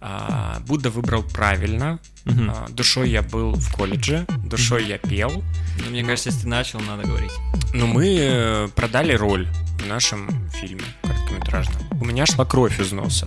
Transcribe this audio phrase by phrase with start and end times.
[0.00, 1.98] А, Будда выбрал правильно.
[2.24, 2.50] Мгм.
[2.50, 5.42] А, Душой я был в колледже, душой я пел.
[5.84, 7.32] Ну, мне кажется, если ты начал, надо говорить.
[7.72, 9.48] Но мы э, продали роль
[9.78, 11.82] в нашем фильме короткометражном.
[12.00, 13.26] У меня шла кровь из носа.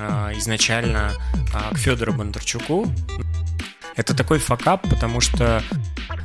[0.00, 1.12] А, Изначально
[1.54, 2.86] а, к Федору Бондарчуку.
[3.96, 5.62] Это такой факап, потому что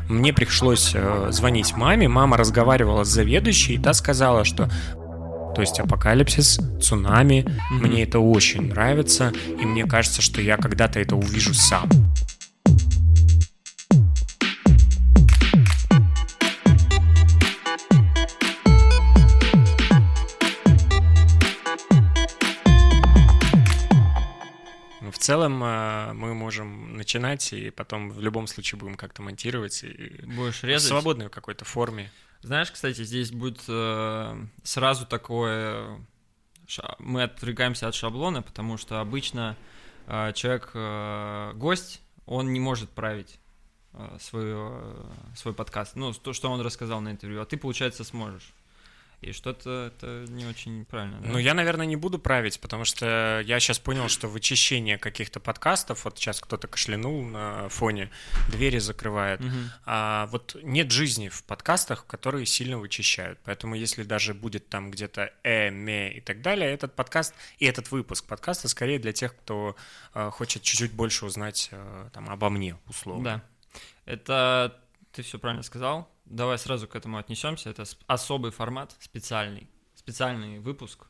[0.09, 2.07] мне пришлось э, звонить маме.
[2.07, 4.69] Мама разговаривала с заведующей, и та сказала, что
[5.53, 7.87] то есть апокалипсис, цунами, Мгм.
[7.87, 11.89] мне это очень нравится, и мне кажется, что я когда-то это увижу сам.
[25.01, 30.19] В целом э, мы можем начинать, и потом в любом случае будем как-то монтировать и
[30.23, 30.87] Будешь в резать.
[30.89, 32.09] свободной какой-то форме.
[32.43, 36.05] Знаешь, кстати, здесь будет э, сразу такое...
[36.99, 39.55] Мы отвлекаемся от шаблона, потому что обычно
[40.07, 43.39] э, человек, э, гость, он не может править
[43.93, 45.05] э, свою, э,
[45.37, 45.95] свой подкаст.
[45.95, 47.41] Ну, то, что он рассказал на интервью.
[47.41, 48.53] А ты, получается, сможешь.
[49.23, 51.19] И что-то это не очень правильно.
[51.21, 51.29] да?
[51.29, 56.03] Ну, я, наверное, не буду править, потому что я сейчас понял, что вычищение каких-то подкастов,
[56.03, 58.09] вот сейчас кто-то кашлянул на фоне,
[58.49, 59.71] двери закрывает, Мгм.
[59.85, 63.39] а вот нет жизни в подкастах, которые сильно вычищают.
[63.45, 67.91] Поэтому если даже будет там где-то э, ме и так далее, этот подкаст и этот
[67.91, 69.75] выпуск подкаста скорее для тех, кто
[70.13, 73.23] э, хочет чуть-чуть больше узнать э, там обо мне, условно.
[73.23, 73.41] Да.
[74.05, 74.77] Это
[75.13, 76.09] ты все правильно сказал.
[76.33, 77.69] Давай сразу к этому отнесемся.
[77.69, 81.05] Это особый формат, специальный, специальный выпуск.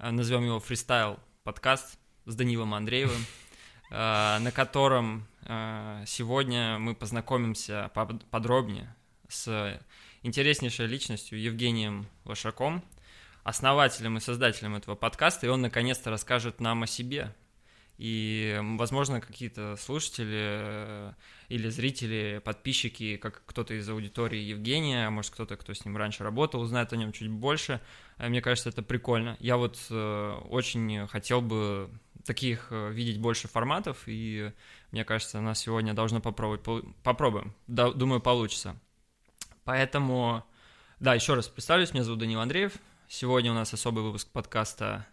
[0.00, 3.26] Э, Назовем его фристайл подкаст с Данилом Андреевым,
[3.92, 7.92] э, на котором э, сегодня мы познакомимся
[8.32, 8.92] подробнее
[9.28, 9.80] с
[10.24, 12.82] интереснейшей личностью Евгением Лошаком,
[13.44, 17.32] основателем и создателем этого подкаста, и он наконец-то расскажет нам о себе.
[17.98, 21.12] И, возможно, какие-то слушатели э,
[21.48, 26.60] или зрители, подписчики, как кто-то из аудитории Евгения, может кто-то, кто с ним раньше работал,
[26.60, 27.80] узнает о нем чуть больше.
[28.18, 29.38] Э, Мне кажется, это прикольно.
[29.40, 31.88] Я вот э, очень хотел бы
[32.26, 34.52] таких видеть больше форматов, и
[34.90, 36.62] мне кажется, нас сегодня должно попробовать.
[37.02, 37.54] Попробуем.
[37.66, 38.76] Думаю, получится.
[39.64, 40.44] Поэтому,
[40.98, 42.72] да, еще раз представлюсь, меня зовут Данил Андреев.
[43.08, 45.06] Сегодня у нас особый выпуск подкаста.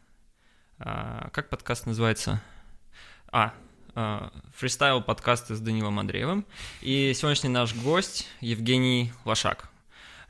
[0.80, 2.42] Как подкаст называется?
[3.36, 3.52] А,
[3.96, 6.46] а, фристайл подкасты с Данилом Андреевым.
[6.82, 9.70] И сегодняшний наш гость Евгений Лошак.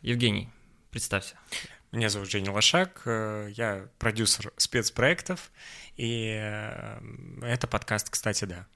[0.02, 0.48] Евгений,
[0.90, 1.36] представься.
[1.92, 5.52] Меня зовут Женя Лошак, э, я продюсер спецпроектов,
[5.98, 7.02] и э,
[7.42, 8.68] это подкаст, кстати, да.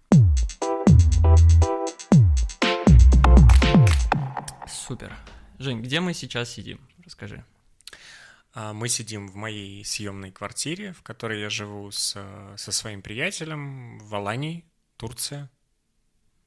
[4.68, 5.16] Супер.
[5.58, 6.82] Жень, где мы сейчас сидим?
[7.06, 7.46] Расскажи.
[8.59, 13.03] А Мы сидим в моей съемной квартире, в которой я живу с, э, со своим
[13.03, 14.66] приятелем в Алании,
[14.97, 15.51] Турция.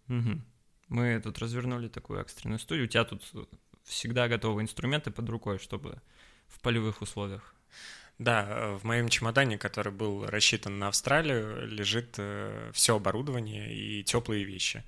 [0.09, 0.45] Мгм.
[0.89, 2.87] Мы тут развернули такую экстренную студию.
[2.87, 3.23] У тебя тут
[3.85, 6.03] всегда готовы инструменты под рукой, чтобы
[6.49, 7.55] в полевых условиях.
[8.19, 12.19] Да, э, в моем чемодане, который был рассчитан на Австралию, лежит
[12.73, 14.83] все оборудование и теплые вещи.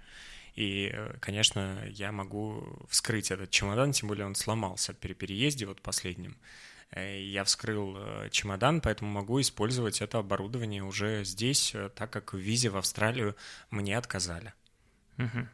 [0.57, 5.81] И, э, конечно, я могу вскрыть этот чемодан, тем более он сломался при переезде вот
[5.83, 6.37] последнем.
[6.93, 12.35] Э, Я вскрыл э, чемодан, поэтому могу использовать это оборудование уже здесь, э, так как
[12.35, 13.35] в визе в Австралию
[13.71, 14.53] мне отказали.
[15.17, 15.49] Мгм.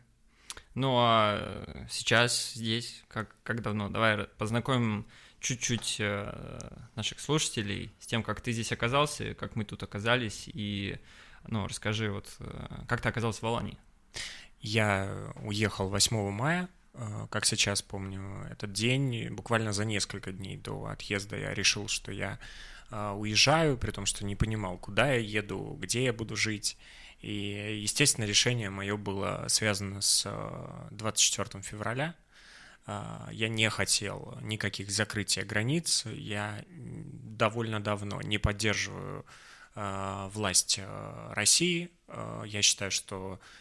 [0.74, 3.88] Ну а сейчас здесь, как, как давно?
[3.88, 5.06] Давай познакомим
[5.40, 6.00] чуть-чуть
[6.94, 10.98] наших слушателей с тем, как ты здесь оказался, как мы тут оказались, и
[11.46, 12.28] ну, расскажи, вот
[12.88, 13.78] как ты оказался в Алании.
[14.60, 16.68] Я уехал 8 мая,
[17.30, 22.38] как сейчас помню этот день, буквально за несколько дней до отъезда я решил, что я
[22.90, 26.76] э, уезжаю, при том, что не понимал, куда я еду, где я буду жить.
[27.20, 32.14] И, естественно, решение мое было связано с э, 24 февраля.
[32.86, 36.04] Э, Я не хотел никаких закрытия границ.
[36.06, 39.24] Я довольно давно не поддерживаю
[39.74, 41.90] э, власть э, России.
[42.08, 43.57] Э, Я считаю, что э,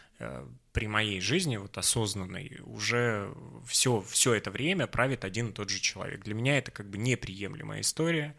[0.72, 3.34] при моей жизни, вот осознанной, уже
[3.68, 6.24] все, все это время правит один и тот же человек.
[6.24, 8.36] Для меня это как бы неприемлемая история,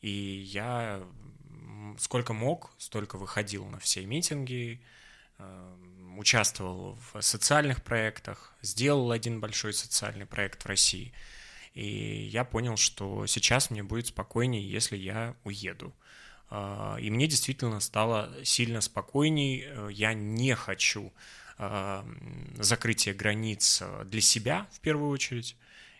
[0.00, 1.02] и я
[1.98, 4.80] сколько мог, столько выходил на все митинги,
[5.38, 5.76] э,
[6.16, 11.12] участвовал в социальных проектах, сделал один большой социальный проект в России.
[11.74, 15.94] И я понял, что сейчас мне будет спокойнее, если я уеду.
[16.50, 19.64] А, И мне действительно стало сильно спокойней.
[19.66, 21.12] Э, Я не хочу
[21.58, 22.06] а,
[22.58, 25.56] закрытия границ э, для себя в первую очередь.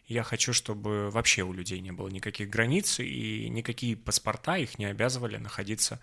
[0.07, 4.85] Я хочу, чтобы вообще у людей не было никаких границ и никакие паспорта их не
[4.85, 5.99] обязывали находиться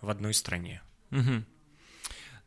[0.00, 0.82] в одной стране.
[1.12, 1.44] Угу.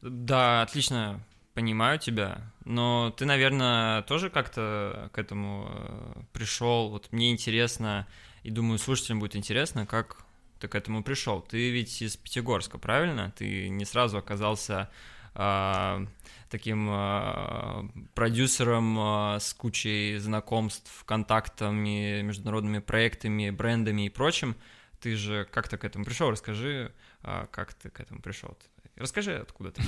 [0.02, 1.24] Да, отлично
[1.54, 6.90] понимаю тебя, но ты, наверное, тоже как-то к этому э, пришел.
[6.90, 8.08] Вот мне интересно,
[8.44, 10.26] и думаю, слушателям будет интересно, как
[10.62, 11.42] ты к этому пришел.
[11.42, 13.34] Ты ведь из Пятигорска, правильно?
[13.36, 14.90] Ты не сразу оказался
[15.34, 16.06] э,
[16.50, 24.56] таким э, продюсером э, с кучей знакомств, контактами, международными проектами, брендами и прочим.
[25.00, 26.30] Ты же как-то к этому пришел?
[26.30, 26.94] Расскажи,
[27.24, 28.56] э, как ты к этому пришел.
[28.96, 29.82] Расскажи, откуда ты.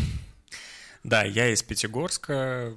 [1.03, 2.73] Да, я из Пятигорска,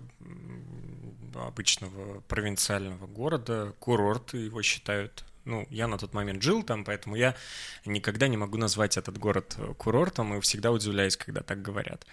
[1.35, 5.25] обычного провинциального города, курорт его считают.
[5.47, 7.35] Ну, я на тот момент жил там, поэтому я
[7.85, 12.05] никогда не могу назвать этот город курортом и всегда удивляюсь, когда так говорят.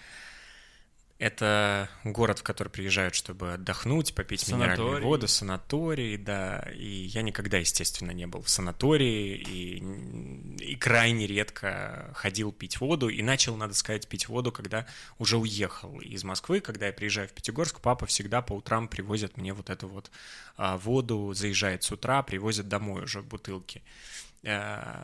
[1.18, 4.72] Это город, в который приезжают, чтобы отдохнуть, попить санаторий.
[4.72, 6.68] минеральную воду, санаторий, да.
[6.74, 13.08] И я никогда, естественно, не был в санатории и, и крайне редко ходил пить воду.
[13.08, 14.86] И начал, надо сказать, пить воду, когда
[15.18, 16.60] уже уехал из Москвы.
[16.60, 20.10] Когда я приезжаю в Пятигорск, папа всегда по утрам привозит мне вот эту вот
[20.56, 23.78] а, воду, заезжает с утра, привозит домой уже в бутылке.
[23.78, 24.33] Э,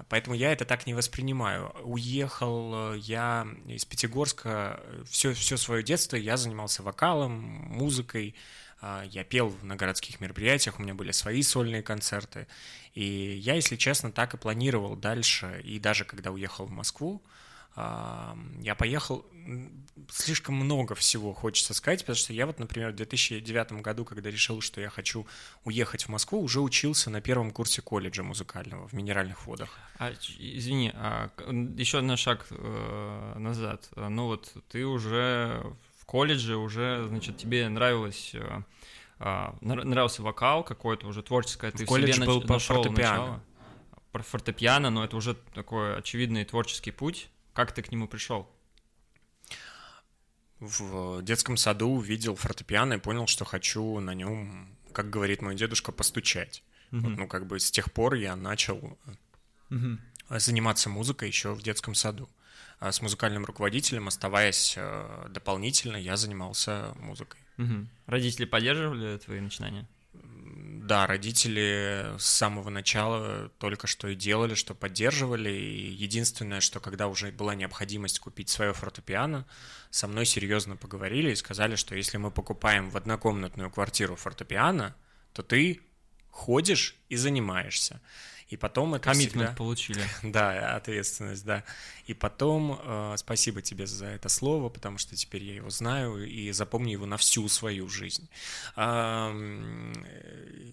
[0.08, 1.75] поэтому я это так не воспринимаю.
[1.82, 8.34] Уехал э, я из Пятигорска, все, все свое детство я занимался вокалом, музыкой,
[8.82, 12.46] э, я пел на городских мероприятиях, у меня были свои сольные концерты.
[12.94, 15.62] И я, если честно, так и планировал дальше.
[15.64, 17.22] И даже когда уехал в Москву,
[17.76, 19.25] я поехал,
[20.08, 24.61] слишком много всего хочется сказать, потому что я вот, например, в 2009 году, когда решил,
[24.61, 25.26] что я хочу
[25.64, 29.70] уехать в Москву, уже учился на первом курсе колледжа музыкального в Минеральных водах.
[29.99, 31.31] А, извини, а,
[31.76, 33.88] еще на шаг э, назад.
[33.96, 35.62] Ну вот ты уже
[35.99, 38.31] в колледже, уже, значит, тебе нравилось...
[38.34, 38.62] Э,
[39.20, 43.19] э, нравился вокал какой-то, уже творческое, ты в, в себе был нач- по фортепиано.
[43.19, 43.40] начало.
[44.12, 47.28] Про фортепиано, но это уже такой очевидный творческий путь.
[47.60, 48.48] Как ты к нему пришел?
[50.60, 55.92] В детском саду увидел фортепиано и понял, что хочу на нем, как говорит мой дедушка,
[55.92, 56.62] постучать.
[56.90, 57.00] Uh-huh.
[57.00, 58.98] Вот, ну, как бы с тех пор я начал
[59.68, 59.98] uh-huh.
[60.30, 62.30] заниматься музыкой еще в детском саду.
[62.78, 67.42] А с музыкальным руководителем, оставаясь э, дополнительно, я занимался музыкой.
[67.58, 67.88] Угу.
[68.06, 69.86] Родители поддерживали твои начинания?
[70.90, 75.48] Да, родители с самого начала только что и делали, что поддерживали.
[75.48, 79.46] И единственное, что когда уже была необходимость купить свое фортепиано,
[79.90, 84.96] со мной серьезно поговорили и сказали, что если мы покупаем в однокомнатную квартиру фортепиано,
[85.32, 85.81] то ты
[86.30, 88.00] ходишь и занимаешься.
[88.50, 89.56] И потом это Коммитмент всегда...
[89.56, 90.02] получили.
[90.24, 91.62] Да, ответственность, да.
[92.06, 96.50] И потом э, спасибо тебе за это слово, потому что теперь я его знаю и
[96.50, 98.28] запомню его на всю свою жизнь.
[98.76, 99.32] Э,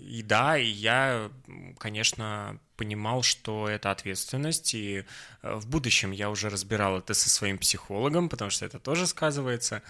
[0.01, 1.31] и да, и я,
[1.77, 5.05] конечно, понимал, что это ответственность, и
[5.43, 9.83] э, в будущем я уже разбирал это со своим психологом, потому что это тоже сказывается.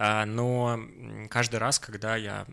[0.00, 0.80] А, но
[1.28, 2.46] каждый раз, когда я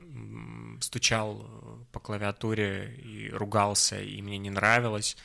[0.81, 1.47] стучал
[1.91, 5.15] по клавиатуре и ругался, и мне не нравилось,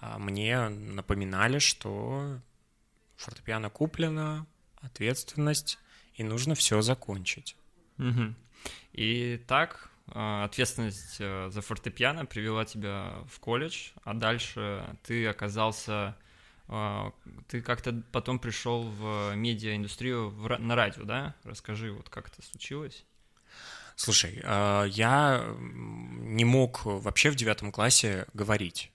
[0.00, 2.40] а, мне напоминали, что
[3.16, 4.44] фортепиано куплено,
[4.80, 5.78] ответственность,
[6.14, 7.56] и нужно все закончить.
[7.98, 8.34] Угу.
[8.94, 16.16] И так а, ответственность э, за фортепиано привела тебя в колледж, а дальше ты оказался
[17.48, 21.34] ты как-то потом пришел в медиаиндустрию на радио, да?
[21.44, 23.04] Расскажи, вот как это случилось.
[23.96, 28.92] Слушай, а, я не мог вообще в девятом классе говорить.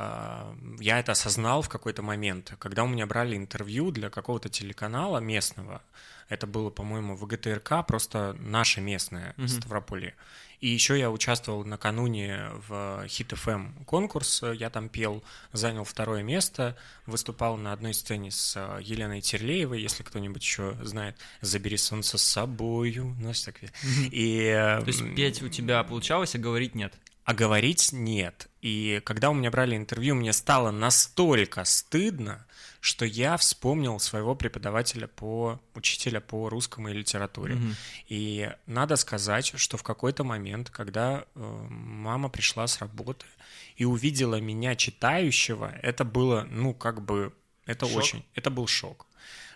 [0.00, 5.18] А, я это осознал в какой-то момент, когда у меня брали интервью для какого-то телеканала
[5.18, 5.82] местного.
[6.28, 9.48] Это было, по-моему, в ГТРК, просто наше местное mm-hmm.
[9.48, 10.14] Ставрополье.
[10.60, 12.72] И еще я участвовал накануне в
[13.06, 16.76] Hit FM конкурс, я там пел, занял второе место,
[17.06, 23.16] выступал на одной сцене с Еленой Терлеевой, если кто-нибудь еще знает, «Забери солнце с собою»,
[23.18, 23.56] ну, так.
[24.12, 24.52] И...
[24.52, 26.94] То есть петь у тебя получалось, а говорить нет?
[27.28, 28.48] А говорить нет.
[28.62, 32.46] И когда у меня брали интервью, мне стало настолько стыдно,
[32.80, 37.56] что я вспомнил своего преподавателя по учителя по русскому и литературе.
[37.56, 37.74] Mm-hmm.
[38.08, 43.26] И надо сказать, что в какой-то момент, когда э, мама пришла с работы
[43.76, 47.34] и увидела меня читающего, это было, ну, как бы,
[47.66, 47.98] это шок.
[47.98, 49.06] очень, это был шок,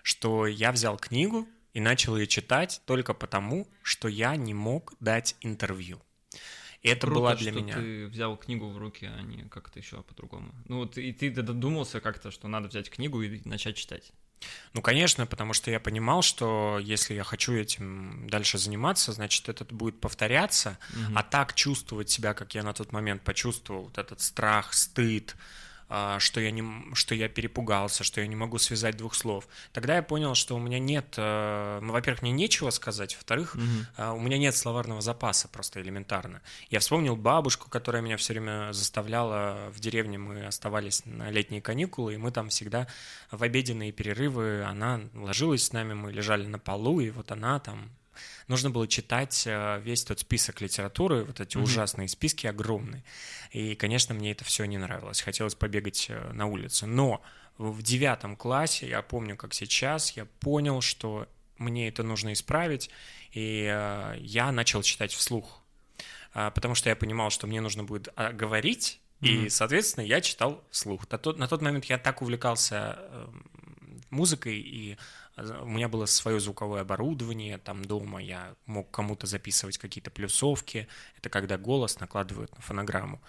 [0.02, 5.36] что я взял книгу и начал ее читать только потому, что я не мог дать
[5.40, 6.02] интервью.
[6.82, 7.74] И это Круто, была для что меня.
[7.74, 10.52] Ты взял книгу в руки, а не как-то еще по-другому.
[10.66, 14.12] Ну вот и ты додумался как-то, что надо взять книгу и начать читать.
[14.72, 19.64] Ну, конечно, потому что я понимал, что если я хочу этим дальше заниматься, значит, это
[19.64, 21.12] будет повторяться, угу.
[21.14, 25.36] а так чувствовать себя, как я на тот момент почувствовал, вот этот страх, стыд,
[26.18, 29.49] что я, не, что я перепугался, что я не могу связать двух слов.
[29.72, 34.16] Тогда я понял, что у меня нет, э, ну, во-первых, мне нечего сказать, во-вторых, угу.
[34.16, 36.40] у меня нет словарного запаса просто элементарно.
[36.70, 42.14] Я вспомнил бабушку, которая меня все время заставляла в деревне, мы оставались на летние каникулы,
[42.14, 42.87] и мы там всегда
[43.30, 47.90] в обеденные перерывы, она ложилась с нами, мы лежали на полу, и вот она там
[48.49, 51.62] нужно было читать э, весь тот список литературы, вот эти mm-hmm.
[51.62, 53.04] ужасные списки огромные.
[53.50, 55.20] И, конечно, мне это все не нравилось.
[55.20, 56.87] Хотелось побегать э, на улице.
[56.87, 57.22] Но
[57.58, 62.90] в девятом классе, я помню, как сейчас, я понял, что мне это нужно исправить,
[63.32, 65.58] и э, я начал читать вслух.
[66.32, 69.28] Потому что я понимал, что мне нужно будет а, говорить, mm-hmm.
[69.28, 71.06] и, соответственно, я читал вслух.
[71.11, 73.44] На тот, на тот момент я так увлекался эм,
[74.12, 74.96] музыкой и
[75.36, 81.28] у меня было свое звуковое оборудование там дома, я мог кому-то записывать какие-то плюсовки, это
[81.28, 83.20] когда голос накладывают на фонограмму.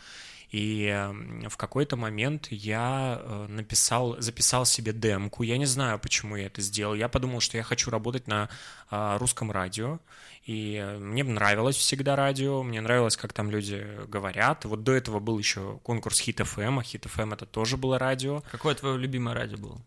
[0.54, 5.42] И эм, в какой-то момент я э, написал, записал себе демку.
[5.42, 6.94] Я не знаю, почему я это сделал.
[6.94, 8.50] Я подумал, что я хочу работать на
[8.92, 10.00] а, русском радио.
[10.46, 14.66] И э, мне нравилось всегда радио, мне нравилось, как там люди говорят.
[14.66, 18.44] Вот до этого был еще конкурс Хит ФМ, а Хит ФМ это тоже было радио.
[18.52, 19.82] Какое твое любимое радио было?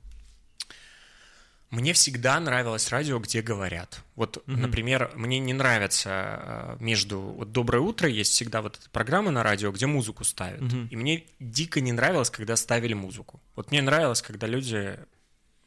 [1.70, 4.02] Мне всегда нравилось радио, где говорят.
[4.14, 4.56] Вот, mm-hmm.
[4.56, 7.20] например, мне не нравится э, между...
[7.20, 10.60] Вот «Доброе утро» есть всегда вот эта программа на радио, где музыку ставят.
[10.60, 10.88] Mm-hmm.
[10.90, 13.40] И мне дико не нравилось, когда ставили музыку.
[13.56, 14.96] Вот мне нравилось, когда люди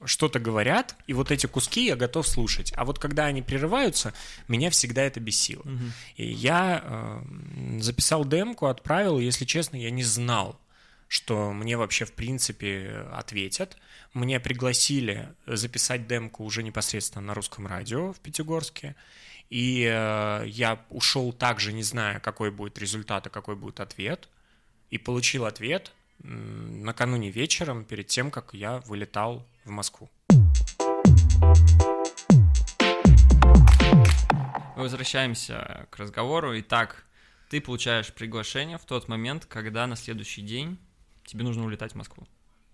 [0.06, 2.72] что-то говорят, и вот эти куски я готов слушать.
[2.78, 4.14] А вот когда они прерываются,
[4.48, 5.64] меня всегда это бесило.
[5.64, 5.92] Mm-hmm.
[6.16, 10.58] И я э, записал демку, отправил, и, если честно, я не знал,
[11.10, 13.76] что мне вообще в принципе ответят.
[14.14, 18.96] Мне пригласили записать демку уже непосредственно на русском радио в Пятигорске.
[19.50, 24.30] И э, я ушел также, не зная, какой будет результат и какой будет ответ.
[24.92, 25.92] И получил ответ
[26.24, 30.10] накануне вечером, перед тем, как я вылетал в Москву.
[34.76, 36.60] Мы возвращаемся к разговору.
[36.60, 37.04] Итак,
[37.50, 40.78] ты получаешь приглашение в тот момент, когда на следующий день
[41.30, 42.28] тебе нужно улетать в Москву.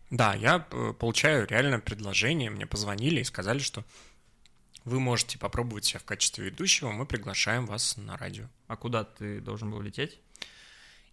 [0.09, 3.83] Да, я э, получаю реально предложение, мне позвонили и сказали, что
[4.83, 8.45] вы можете попробовать себя в качестве ведущего, мы приглашаем вас на радио.
[8.67, 10.19] А куда ты должен был лететь?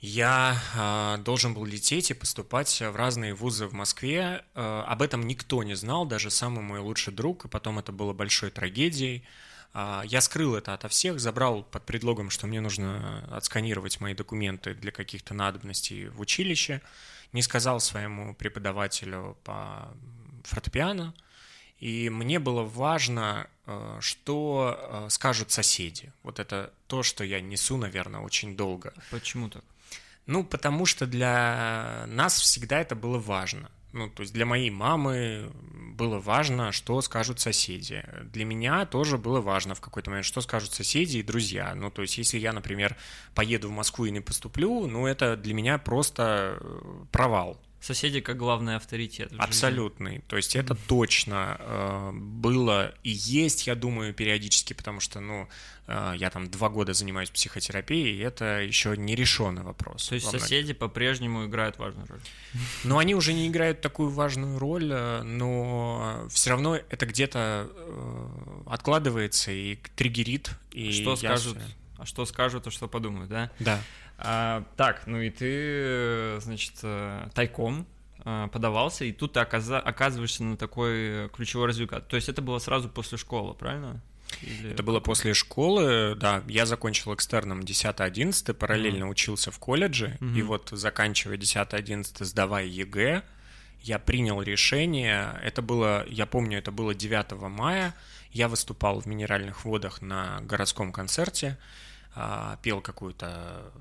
[0.02, 4.44] Я э, должен был лететь и поступать в разные вузы в Москве.
[4.54, 8.12] Э, об этом никто не знал, даже самый мой лучший друг, и потом это было
[8.12, 9.24] большой трагедией.
[9.74, 14.74] Э, я скрыл это ото всех, забрал под предлогом, что мне нужно отсканировать мои документы
[14.74, 16.82] для каких-то надобностей в училище
[17.32, 19.88] не сказал своему преподавателю по
[20.44, 21.14] фортепиано,
[21.78, 26.12] и мне было важно, э, что э, скажут соседи.
[26.22, 28.92] Вот это то, что я несу, наверное, очень долго.
[29.10, 29.64] Почему так?
[30.26, 33.70] Ну, потому что для нас всегда это было важно.
[33.92, 35.50] Ну, то есть для моей мамы
[35.96, 38.02] было важно, что скажут соседи.
[38.32, 41.74] Для меня тоже было важно в какой-то момент, что скажут соседи и друзья.
[41.74, 42.96] Ну, то есть если я, например,
[43.34, 47.60] поеду в Москву и не поступлю, ну, это для меня просто э, провал.
[47.82, 49.32] Соседи как главный авторитет.
[49.38, 50.22] Абсолютный.
[50.28, 55.48] То есть это точно э, было и есть, я думаю, периодически, потому что, ну,
[55.88, 60.06] э, я там два года занимаюсь психотерапией, и это еще не решенный вопрос.
[60.06, 62.20] То есть соседи по-прежнему играют важную роль.
[62.84, 68.62] Но они уже не играют такую важную роль, э, но все равно это где-то э,
[68.66, 70.52] откладывается и триггерит.
[70.70, 71.58] И что скажут?
[71.98, 73.50] А что скажут, а что подумают, да?
[73.58, 73.80] Да.
[74.24, 77.86] А, так, ну и ты, значит, э, тайком
[78.24, 82.06] э, подавался, и тут ты оказываешься на такой ключевой результат.
[82.06, 84.00] То есть это было сразу после школы, правильно?
[84.42, 84.70] Или...
[84.70, 86.44] Это было после школы, да.
[86.46, 89.10] Я закончил экстерном 10-11, параллельно мм.
[89.10, 90.38] учился в колледже, mm-hmm.
[90.38, 93.24] и вот заканчивая 10-11, сдавая ЕГЭ,
[93.80, 97.94] я принял решение, это было, я помню, это было 9 мая,
[98.30, 101.58] я выступал в Минеральных водах на городском концерте,
[102.62, 103.72] пел какую-то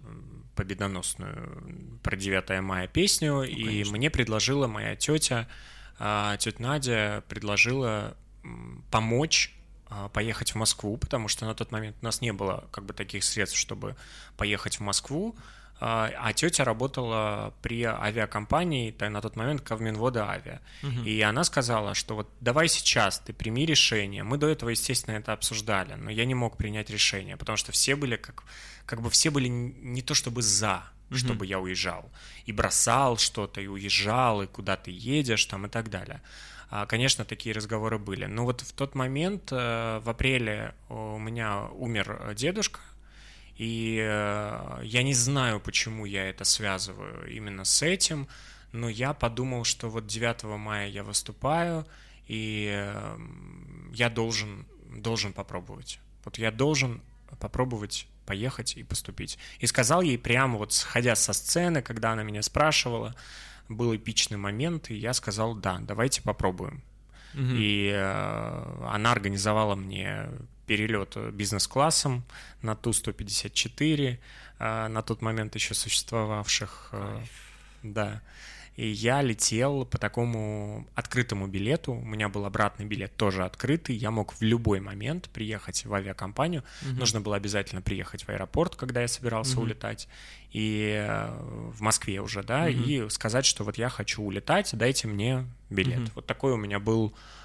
[0.56, 5.48] победоносную про 9 мая песню, ну, и мне предложила моя тетя,
[6.00, 8.16] а, тетя Надя предложила
[8.90, 9.54] помочь
[9.88, 12.94] а, поехать в Москву, потому что на тот момент у нас не было как бы
[12.94, 13.96] таких средств, чтобы
[14.38, 15.36] поехать в Москву.
[15.84, 20.62] А, а тетя работала при авиакомпании, на тот момент Кавминвода Авиа.
[20.84, 21.06] Угу.
[21.06, 24.24] И она сказала, что вот давай сейчас ты прими решение.
[24.24, 27.96] Мы до этого, естественно, это обсуждали, но я не мог принять решение, потому что все
[27.96, 28.44] были как,
[28.86, 31.18] как бы все были не то чтобы за, угу.
[31.18, 32.12] чтобы я уезжал.
[32.46, 36.22] И бросал что-то, и уезжал, и куда ты едешь, там и так далее.
[36.70, 38.26] А, конечно, такие разговоры были.
[38.26, 42.82] Но вот в тот момент, э, в апреле, у меня умер дедушка,
[43.62, 48.28] и э, я не знаю, почему я это связываю именно с этим,
[48.72, 51.86] но я подумал, что вот 9 мая я выступаю,
[52.26, 56.00] и эм, я должен, должен попробовать.
[56.26, 57.02] Вот я должен
[57.40, 59.38] попробовать поехать и поступить.
[59.60, 63.14] И сказал ей прямо вот, сходя со сцены, когда она меня спрашивала,
[63.70, 66.82] был эпичный момент, и я сказал, да, давайте попробуем.
[67.36, 67.54] Угу.
[67.54, 70.30] И э, она организовала мне
[70.72, 72.24] перелет бизнес-классом
[72.62, 74.18] на Ту-154,
[74.60, 76.90] э, на тот момент еще существовавших.
[76.94, 77.20] Э,
[77.84, 78.22] да.
[78.78, 81.92] И я летел по такому открытому билету.
[81.92, 83.98] У меня был обратный билет тоже открытый.
[83.98, 86.64] Я мог в любой момент приехать в авиакомпанию.
[86.84, 87.00] Угу.
[87.00, 89.64] Нужно было обязательно приехать в аэропорт, когда я собирался угу.
[89.64, 90.08] улетать.
[90.54, 91.38] И э,
[91.76, 92.70] в Москве уже, да, угу.
[92.70, 96.00] и сказать, что вот я хочу улетать, дайте мне билет.
[96.00, 96.12] Угу.
[96.16, 97.41] Вот такой у меня был э,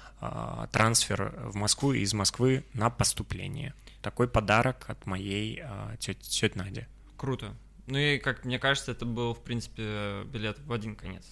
[0.71, 3.73] трансфер в Москву из Москвы на поступление.
[4.01, 6.85] Такой подарок от моей э, тети, Нади.
[7.17, 7.53] Круто.
[7.87, 11.25] Ну и, как мне кажется, это был, в принципе, билет в один конец.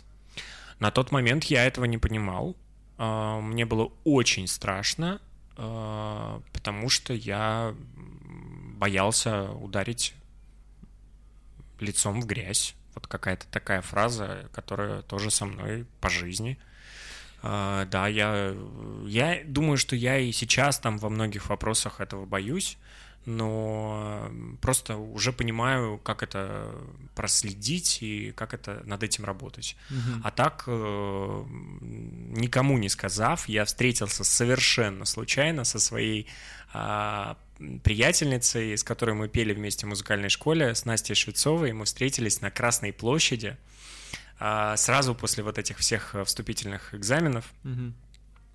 [0.80, 2.56] На тот момент я этого не понимал.
[2.98, 5.22] А, мне было очень страшно,
[5.58, 7.76] а, потому что я
[8.78, 10.14] боялся ударить
[11.80, 12.76] лицом в грязь.
[12.94, 16.58] Вот какая-то такая фраза, которая тоже со мной по жизни.
[17.48, 18.56] А, да, я,
[19.06, 22.80] я думаю, что я и сейчас там во многих вопросах этого боюсь,
[23.28, 26.72] но просто уже понимаю, как это
[27.14, 29.78] проследить и как это над этим работать.
[29.92, 30.22] Угу.
[30.24, 31.44] А так, э,
[31.82, 36.26] никому не сказав, я встретился совершенно случайно со своей
[36.74, 37.38] а,
[37.84, 41.74] приятельницей, с которой мы пели вместе в музыкальной школе, с Настей Швецовой.
[41.74, 43.56] Мы встретились на Красной площади
[44.38, 47.46] сразу после вот этих всех вступительных экзаменов.
[47.64, 47.94] Угу.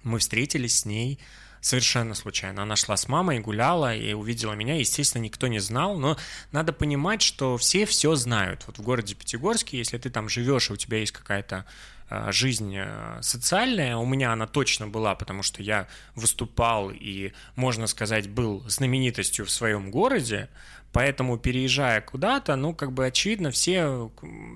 [0.03, 1.19] Мы встретились с ней
[1.61, 2.63] совершенно случайно.
[2.63, 4.77] Она шла с мамой, гуляла и увидела меня.
[4.77, 6.17] Естественно, никто не знал, но
[6.53, 8.65] надо понимать, что все все знают.
[8.67, 11.67] Вот в городе Пятигорске, если ты там живешь, и у тебя есть какая-то
[12.09, 17.87] а, жизнь а, социальная, у меня она точно была, потому что я выступал и, можно
[17.87, 20.49] сказать, был знаменитостью в своем городе,
[20.93, 24.11] поэтому переезжая куда-то, ну, как бы очевидно, все,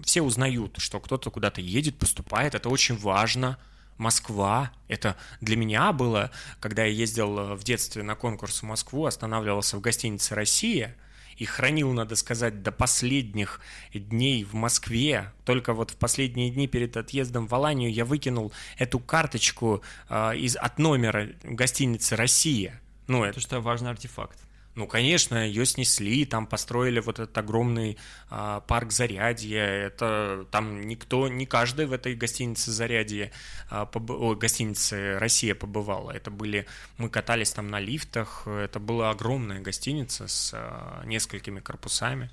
[0.04, 3.58] все узнают, что кто-то куда-то едет, поступает, это очень важно–
[3.98, 4.72] Москва.
[4.88, 9.76] Это для меня было, когда я ездил э, в детстве на конкурс в Москву, останавливался
[9.76, 10.96] в гостинице «Россия»,
[11.36, 13.60] и хранил, надо сказать, до последних
[13.92, 15.32] дней в Москве.
[15.44, 20.54] Только вот в последние дни перед отъездом в Аланию я выкинул эту карточку э, из,
[20.54, 22.80] от номера гостиницы «Россия».
[23.08, 24.43] Ну, это что важный артефакт.
[24.74, 27.96] Ну, конечно, ее снесли, там построили вот этот огромный
[28.28, 29.60] а, парк Зарядье.
[29.60, 33.30] Это там никто, не каждый в этой гостинице Зарядье,
[33.70, 34.10] а, поб...
[34.36, 36.10] Гостинице Россия побывала.
[36.10, 36.66] Это были,
[36.98, 38.48] мы катались там на лифтах.
[38.48, 42.30] Это была огромная гостиница с а, несколькими корпусами.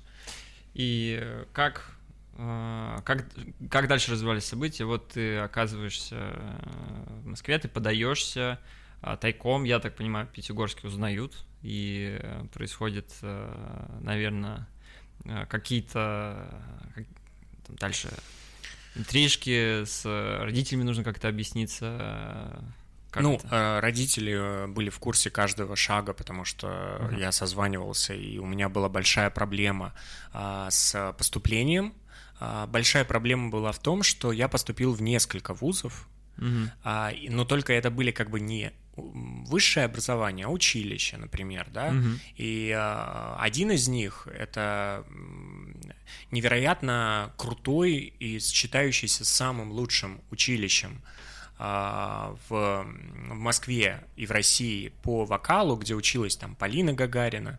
[0.74, 1.92] И как
[2.38, 3.24] а, как,
[3.70, 4.84] как дальше развивались события?
[4.84, 6.16] Вот ты оказываешься
[7.22, 8.58] в Москве, ты подаешься
[9.00, 14.66] а, тайком, я так понимаю, Пятигорске узнают и э, происходит, э, наверное,
[15.24, 16.48] э, какие-то
[17.68, 18.10] дальше
[18.94, 20.04] интрижки с
[20.42, 22.62] родителями нужно как-то объясниться.
[23.10, 23.80] Как ну, это?
[23.80, 27.20] родители были в курсе каждого шага, потому что uh-huh.
[27.20, 29.92] я созванивался, и у меня была большая проблема
[30.32, 31.94] а, с поступлением.
[32.40, 36.70] А, большая проблема была в том, что я поступил в несколько вузов, uh-huh.
[36.84, 42.08] а, но только это были как бы не высшее образование, а училище, например, да, угу.
[42.36, 45.04] и э, один из них это
[46.30, 51.02] невероятно крутой и считающийся самым лучшим училищем
[51.58, 57.58] э, в, в Москве и в России по вокалу, где училась там Полина Гагарина,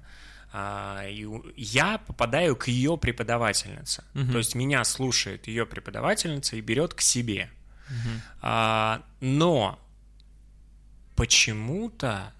[0.54, 4.34] э, и я попадаю к ее преподавательнице, угу.
[4.34, 7.50] то есть меня слушает ее преподавательница и берет к себе.
[7.90, 8.22] Угу.
[8.42, 9.80] А, но
[11.16, 12.34] почему-то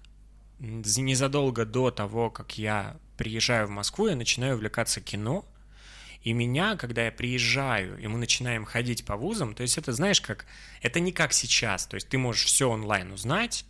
[0.58, 5.44] незадолго до того, как я приезжаю в Москву, я начинаю увлекаться кино,
[6.22, 10.20] и меня, когда я приезжаю, и мы начинаем ходить по вузам, то есть это, знаешь,
[10.20, 10.46] как,
[10.80, 13.66] это не как сейчас, то есть ты можешь все онлайн узнать,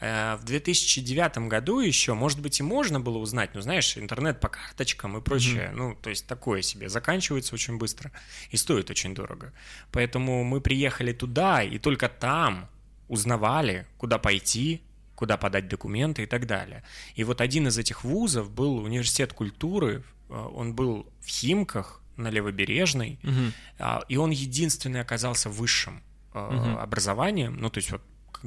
[0.00, 4.48] э, в 2009 году еще, может быть, и можно было узнать, но знаешь, интернет по
[4.48, 5.76] карточкам и прочее, mm-hmm.
[5.76, 8.10] ну, то есть такое себе, заканчивается очень быстро
[8.50, 9.52] и стоит очень дорого.
[9.92, 12.68] Поэтому мы приехали туда, и только там
[13.14, 14.82] узнавали, куда пойти,
[15.14, 16.82] куда подать документы и так далее.
[17.14, 22.28] И вот один из этих вузов был университет культуры, э, он был в Химках на
[22.28, 24.04] Левобережной, угу.
[24.08, 26.00] и он единственный оказался высшим
[26.32, 26.78] угу.
[26.78, 28.02] образованием, ну то есть вот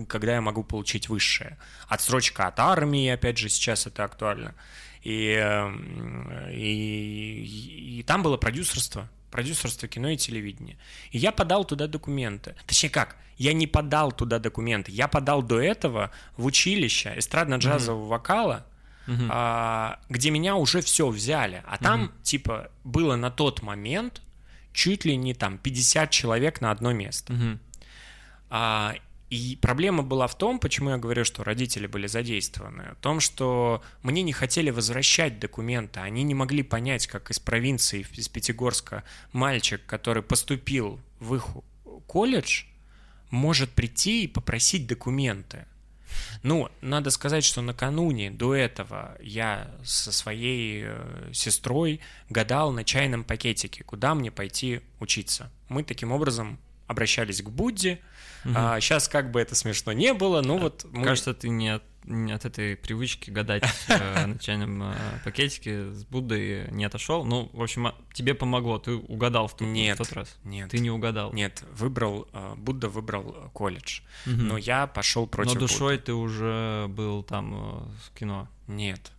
[0.08, 1.58] когда я могу получить высшее.
[1.88, 4.54] Отсрочка от армии, опять же, сейчас это актуально.
[5.02, 10.78] И, эм, и, и, и там было продюсерство, продюсерство кино и телевидения.
[11.12, 12.56] И я подал туда документы.
[12.66, 18.08] Точнее как, я не подал туда документы, я подал до этого в училище эстрадно-джазового mm-hmm.
[18.08, 18.66] вокала,
[19.06, 19.28] mm-hmm.
[19.30, 21.62] А, где меня уже все взяли.
[21.68, 22.24] А там, mm-hmm.
[22.24, 24.24] типа, было на тот момент
[24.74, 27.34] чуть ли не там 50 человек на одно место.
[27.34, 27.58] Mm-hmm.
[28.50, 28.96] А,
[29.30, 33.84] и проблема была в том, почему я говорю, что родители были задействованы, в том, что
[34.02, 39.82] мне не хотели возвращать документы, они не могли понять, как из провинции, из Пятигорска, мальчик,
[39.86, 41.48] который поступил в их
[42.08, 42.64] колледж,
[43.30, 45.66] может прийти и попросить документы.
[46.42, 53.26] Ну, надо сказать, что накануне до этого я со своей э, сестрой гадал на чайном
[53.26, 55.52] пакетике, куда мне пойти учиться.
[55.68, 58.00] Мы таким образом обращались к Будде,
[58.46, 58.54] Угу.
[58.56, 60.86] А, сейчас как бы это смешно не было, ну а, вот...
[60.92, 61.04] Мы...
[61.04, 66.06] Кажется, ты не от, не от этой привычки гадать э, на чайном э, пакетике с
[66.06, 67.26] Буддой не отошел.
[67.26, 70.38] Ну, в общем, а, тебе помогло, ты угадал в тот, нет, в тот раз.
[70.44, 70.70] Нет.
[70.70, 71.34] Ты не угадал.
[71.34, 74.36] Нет, выбрал, э, Будда выбрал колледж, угу.
[74.36, 76.06] но я пошел против Но душой Будды.
[76.06, 78.48] ты уже был там в кино.
[78.68, 79.12] Нет.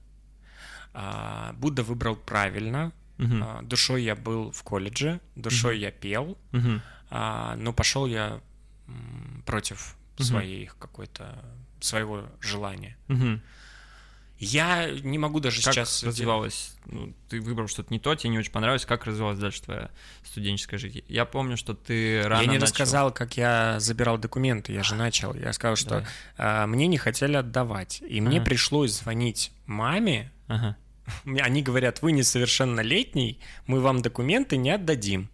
[1.54, 3.44] Будда выбрал правильно, угу.
[3.62, 5.82] душой я был в колледже, душой угу.
[5.82, 6.80] я пел, угу.
[7.10, 8.40] но пошел я
[9.46, 10.24] против угу.
[10.24, 11.44] своей какой-то
[11.80, 12.96] своего желания.
[13.08, 13.40] Угу.
[14.40, 16.04] Я не могу даже как сейчас...
[16.04, 16.72] развивалась?
[16.86, 18.86] Ну, ты выбрал что-то не то, тебе не очень понравилось.
[18.86, 19.90] Как развивалась дальше твоя
[20.22, 21.02] студенческая жизнь?
[21.08, 22.66] Я помню, что ты рано Я не начал...
[22.66, 25.34] рассказал, как я забирал документы, я же начал.
[25.34, 28.00] Я сказал, что а, мне не хотели отдавать.
[28.08, 28.28] И ага.
[28.28, 30.30] мне пришлось звонить маме.
[30.46, 30.76] Ага.
[31.24, 35.30] Они говорят, вы несовершеннолетний, мы вам документы не отдадим.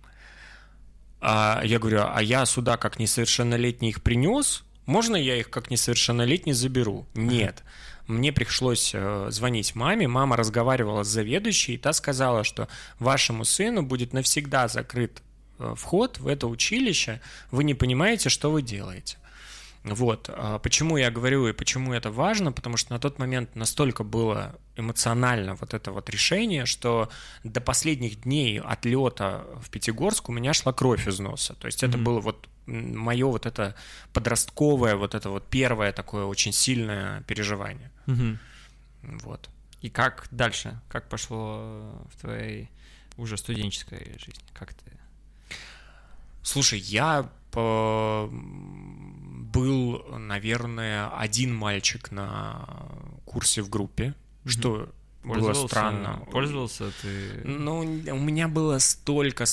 [1.26, 6.52] А я говорю, а я сюда как несовершеннолетний их принес, можно я их как несовершеннолетний
[6.52, 7.06] заберу?
[7.14, 7.62] Нет.
[8.06, 13.82] Мне пришлось э, звонить маме, мама разговаривала с заведующей, и та сказала, что вашему сыну
[13.82, 15.22] будет навсегда закрыт
[15.58, 19.16] э, вход в это училище, вы не понимаете, что вы делаете.
[19.85, 20.31] Вот.
[20.33, 24.59] А почему я говорю и почему это важно, потому что на тот момент настолько было
[24.77, 27.11] эмоционально вот это вот решение, что
[27.44, 31.55] до последних дней отлета в Пятигорск у меня шла кровь из носа.
[31.55, 31.88] То есть mm-hmm.
[31.88, 33.75] это было вот мое вот это
[34.14, 37.90] подростковое, вот это вот первое такое очень сильное переживание.
[38.07, 38.38] Mm-hmm.
[39.23, 39.51] Вот.
[39.83, 40.81] И как дальше?
[40.88, 42.70] Как пошло в твоей
[43.18, 44.44] уже студенческой жизни?
[44.55, 44.92] Как ты?
[46.42, 48.31] Слушай, я по
[49.54, 52.66] был, наверное, один мальчик на
[53.24, 54.14] курсе в группе,
[54.44, 56.26] что было странно.
[56.30, 57.40] Пользовался ты?
[57.44, 59.44] Ну, у меня было столько,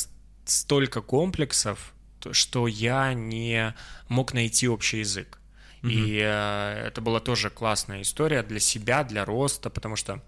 [0.46, 1.94] столько комплексов,
[2.32, 3.74] что я не
[4.10, 5.38] мог найти общий язык.
[5.82, 5.92] Mm-hmm.
[5.92, 10.22] И э, это была тоже классная история для себя, для роста, потому что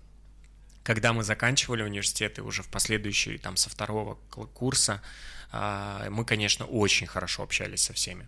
[0.83, 4.15] когда мы заканчивали университет и уже в последующие, там, со второго
[4.53, 5.01] курса,
[5.51, 8.27] э, мы, конечно, очень хорошо общались со всеми.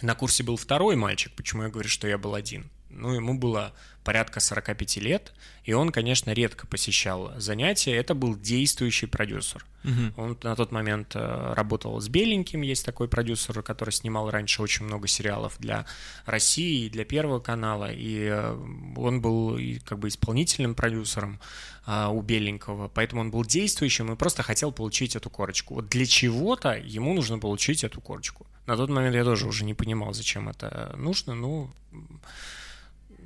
[0.00, 2.70] На курсе был второй мальчик, почему я говорю, что я был один.
[2.92, 3.72] Ну, ему было
[4.04, 5.32] порядка 45 лет,
[5.64, 7.94] и он, конечно, редко посещал занятия.
[7.94, 9.64] Это был действующий продюсер.
[9.84, 10.22] Угу.
[10.22, 14.86] Он на тот момент э, работал с Беленьким, есть такой продюсер, который снимал раньше очень
[14.86, 15.86] много сериалов для
[16.24, 21.40] России и для Первого канала, и э, он был как бы исполнительным продюсером
[21.84, 25.74] а, у Беленького, поэтому он был действующим и просто хотел получить эту корочку.
[25.74, 28.46] Вот для чего-то ему нужно получить эту корочку.
[28.66, 31.70] На тот момент я тоже уже не понимал, зачем это нужно, ну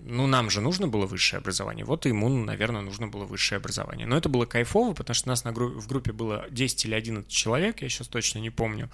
[0.07, 4.07] ну, нам же нужно было высшее образование, вот и ему, наверное, нужно было высшее образование.
[4.07, 7.29] Но это было кайфово, потому что нас на гру- в группе было 10 или 11
[7.29, 8.89] человек, я сейчас точно не помню.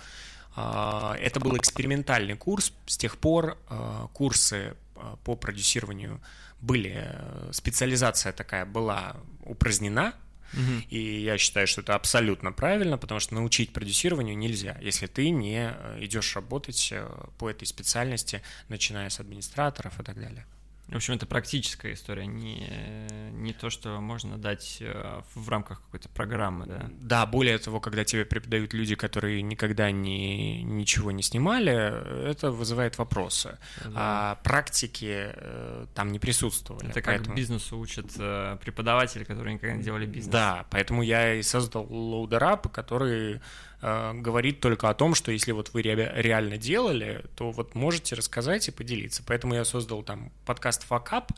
[0.57, 6.20] А, это был экспериментальный курс, с тех пор а, курсы а, по продюсированию
[6.61, 10.14] были, э, специализация такая была упразднена,
[10.55, 10.85] Угу.
[10.90, 15.72] И я считаю, что это абсолютно правильно, потому что научить продюсированию нельзя, если ты не
[15.75, 20.44] э, идешь работать э, по этой специальности, начиная с администраторов и так далее.
[20.92, 22.68] В общем, это практическая история, не,
[23.33, 26.90] не то, что можно дать э, в рамках какой-то программы, да?
[27.00, 32.98] Да, более того, когда тебе преподают люди, которые никогда не, ничего не снимали, это вызывает
[32.98, 33.59] вопросы.
[33.85, 33.90] Да.
[33.94, 36.90] А практики э, там не присутствовали.
[36.90, 37.26] Это поэтому...
[37.26, 40.33] как бизнесу учат э, преподаватели, которые никогда не делали бизнес.
[40.33, 43.40] Да, поэтому я и создал Loader который
[43.82, 48.68] Э, говорит только о том, что если вот вы реально делали, то вот можете рассказать
[48.68, 49.22] и поделиться.
[49.26, 51.32] Поэтому я создал там подкаст «Факап»,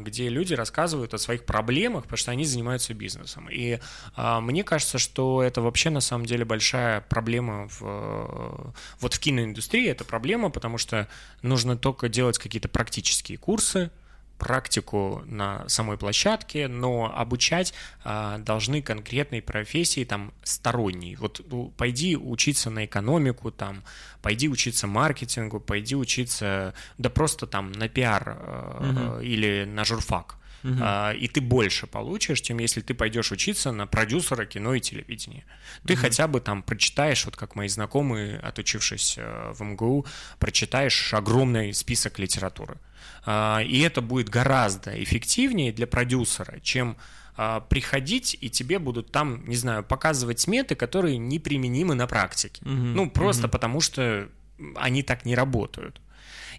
[0.00, 3.48] где люди рассказывают о своих проблемах, потому что они занимаются бизнесом.
[3.48, 3.78] И
[4.16, 9.88] а, мне кажется, что это вообще на самом деле большая проблема в, вот в киноиндустрии.
[9.88, 11.06] Это проблема, потому что
[11.42, 13.92] нужно только делать какие-то практические курсы,
[14.40, 21.14] практику на самой площадке, но обучать а, должны конкретной профессии там сторонней.
[21.16, 23.84] Вот ну, пойди учиться на экономику, там,
[24.22, 28.38] пойди учиться маркетингу, пойди учиться, да просто там на пиар
[28.80, 29.20] угу.
[29.20, 30.39] или на журфак.
[30.62, 30.78] Угу.
[30.80, 35.44] А, и ты больше получишь, чем если ты пойдешь учиться на продюсера кино и телевидения.
[35.86, 36.02] Ты угу.
[36.02, 40.06] хотя бы там прочитаешь, вот как мои знакомые, отучившись э, в МГУ,
[40.38, 42.78] прочитаешь огромный список литературы.
[43.24, 46.96] А, и это будет гораздо эффективнее для продюсера, чем
[47.36, 52.62] а, приходить, и тебе будут там, не знаю, показывать сметы, которые неприменимы на практике.
[52.64, 52.70] Угу.
[52.70, 53.52] Ну, просто угу.
[53.52, 54.28] потому что
[54.76, 56.00] они так не работают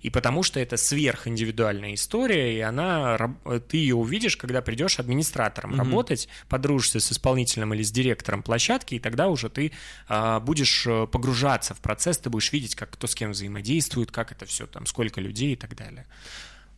[0.02, 3.36] и потому что это сверхиндивидуальная история, и она,
[3.70, 5.78] ты ее увидишь, когда придешь администратором mm-hmm.
[5.78, 9.72] работать, подружишься с исполнителем или с директором площадки, и тогда уже ты
[10.08, 14.32] а, будешь э, погружаться в процесс, ты будешь видеть, как кто с кем взаимодействует, как
[14.32, 16.08] это все там, сколько людей и так далее.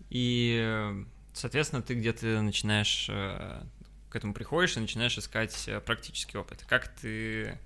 [0.09, 0.93] И,
[1.33, 3.63] соответственно, ты где-то начинаешь э,
[4.09, 6.65] к этому приходишь и начинаешь искать э, практический опыт.
[6.67, 7.57] Как ты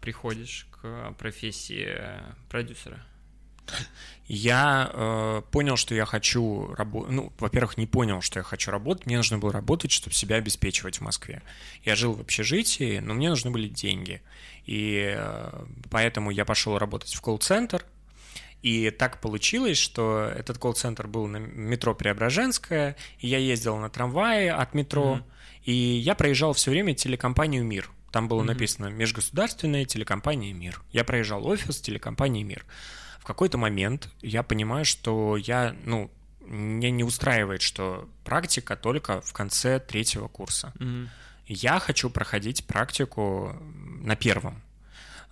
[0.00, 1.98] приходишь к профессии
[2.48, 3.04] продюсера?
[4.26, 7.10] Я э, понял, что я хочу работать.
[7.12, 9.06] Ну, во-первых, не понял, что я хочу работать.
[9.06, 11.42] Мне нужно было работать, чтобы себя обеспечивать в Москве.
[11.84, 14.22] Я жил в общежитии, но мне нужны были деньги.
[14.64, 17.84] И э, поэтому я пошел работать в колл-центр.
[18.62, 24.52] И так получилось, что этот колл-центр был на метро Преображенская, и я ездил на трамвае
[24.52, 25.62] от метро, mm-hmm.
[25.64, 27.90] и я проезжал все время телекомпанию «Мир».
[28.12, 28.46] Там было mm-hmm.
[28.46, 30.80] написано «Межгосударственная телекомпания «Мир».
[30.92, 32.64] Я проезжал офис телекомпании «Мир»
[33.22, 39.32] в какой-то момент я понимаю, что я, ну, мне не устраивает, что практика только в
[39.32, 40.72] конце третьего курса.
[40.80, 41.06] Mm-hmm.
[41.46, 43.56] Я хочу проходить практику
[44.02, 44.60] на первом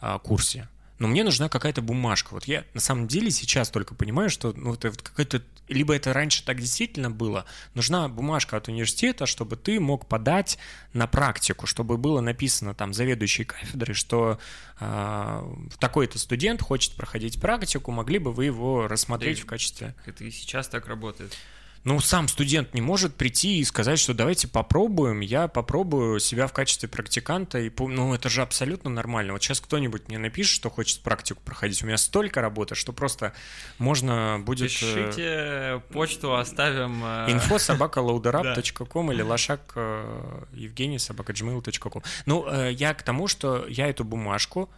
[0.00, 0.68] а, курсе
[1.00, 2.34] но мне нужна какая-то бумажка.
[2.34, 6.12] Вот я на самом деле сейчас только понимаю, что ну, это вот какая-то либо это
[6.12, 10.58] раньше так действительно было, нужна бумажка от университета, чтобы ты мог подать
[10.92, 14.38] на практику, чтобы было написано там заведующей кафедры, что
[14.80, 19.94] э, такой-то студент хочет проходить практику, могли бы вы его рассмотреть да, в качестве...
[20.06, 21.36] Это и сейчас так работает
[21.82, 26.52] ну, сам студент не может прийти и сказать, что давайте попробуем, я попробую себя в
[26.52, 29.32] качестве практиканта, и, ну, это же абсолютно нормально.
[29.32, 33.32] Вот сейчас кто-нибудь мне напишет, что хочет практику проходить, у меня столько работы, что просто
[33.78, 34.70] можно будет...
[34.70, 37.02] Э, Пишите почту, оставим...
[37.02, 42.02] Э, Инфо собака loaderup.com или лошак э, Евгений собака gmail.com.
[42.26, 44.68] Ну, я к тому, что я эту бумажку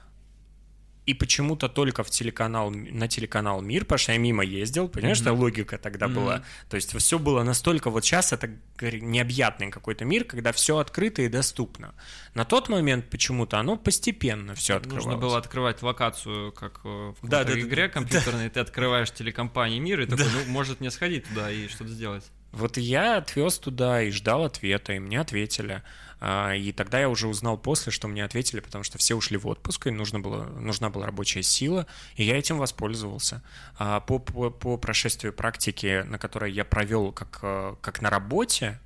[1.05, 5.23] и почему-то только в телеканал, на телеканал Мир, потому что я мимо ездил, понимаешь, mm-hmm.
[5.23, 6.15] что логика тогда mm-hmm.
[6.15, 6.45] была.
[6.71, 11.29] То есть все было настолько, вот сейчас это необъятный какой-то мир, когда все открыто и
[11.29, 11.95] доступно.
[12.35, 15.07] На тот момент почему-то оно постепенно все открывалось.
[15.07, 18.51] Нужно было открывать локацию, как в да, да, игре компьютерной, да.
[18.51, 20.31] ты открываешь телекомпании Мир и такой, да.
[20.35, 22.25] ну, может мне сходить туда и что-то сделать.
[22.53, 25.83] Вот я отвез туда и ждал ответа, и мне ответили.
[26.25, 29.49] А, и тогда я уже узнал после, что мне ответили, потому что все ушли в
[29.49, 33.43] отпуск, и нужно было, нужна была рабочая сила, и я этим воспользовался.
[33.77, 38.79] А, по, по, по прошествию практики, на которой я провел как, э, как на работе,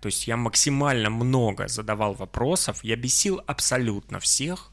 [0.00, 4.72] то есть я максимально много задавал вопросов, я бесил абсолютно всех,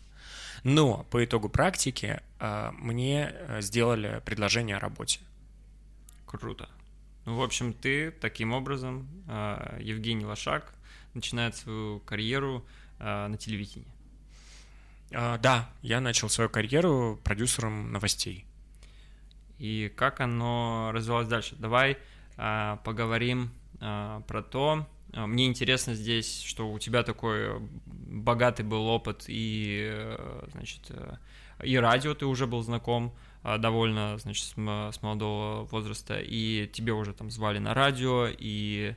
[0.63, 5.19] но по итогу практики э, мне э, сделали предложение о работе.
[6.25, 6.67] Круто.
[7.25, 9.07] Ну, в общем, ты таким образом,
[9.79, 10.73] Евгений Лошак,
[11.13, 12.65] начинает свою карьеру
[13.00, 13.88] а, на телевидении.
[15.13, 18.45] А, да, я начал свою карьеру продюсером новостей.
[19.58, 21.56] И как оно развивалось дальше?
[21.60, 21.97] Давай
[22.84, 24.88] поговорим про то.
[25.13, 31.15] Мне интересно здесь, что у тебя такой богатый был опыт и, э, значит, э,
[31.63, 37.32] и радио ты уже был знаком, довольно, значит, с молодого возраста, и тебе уже там
[37.32, 38.95] звали на радио, и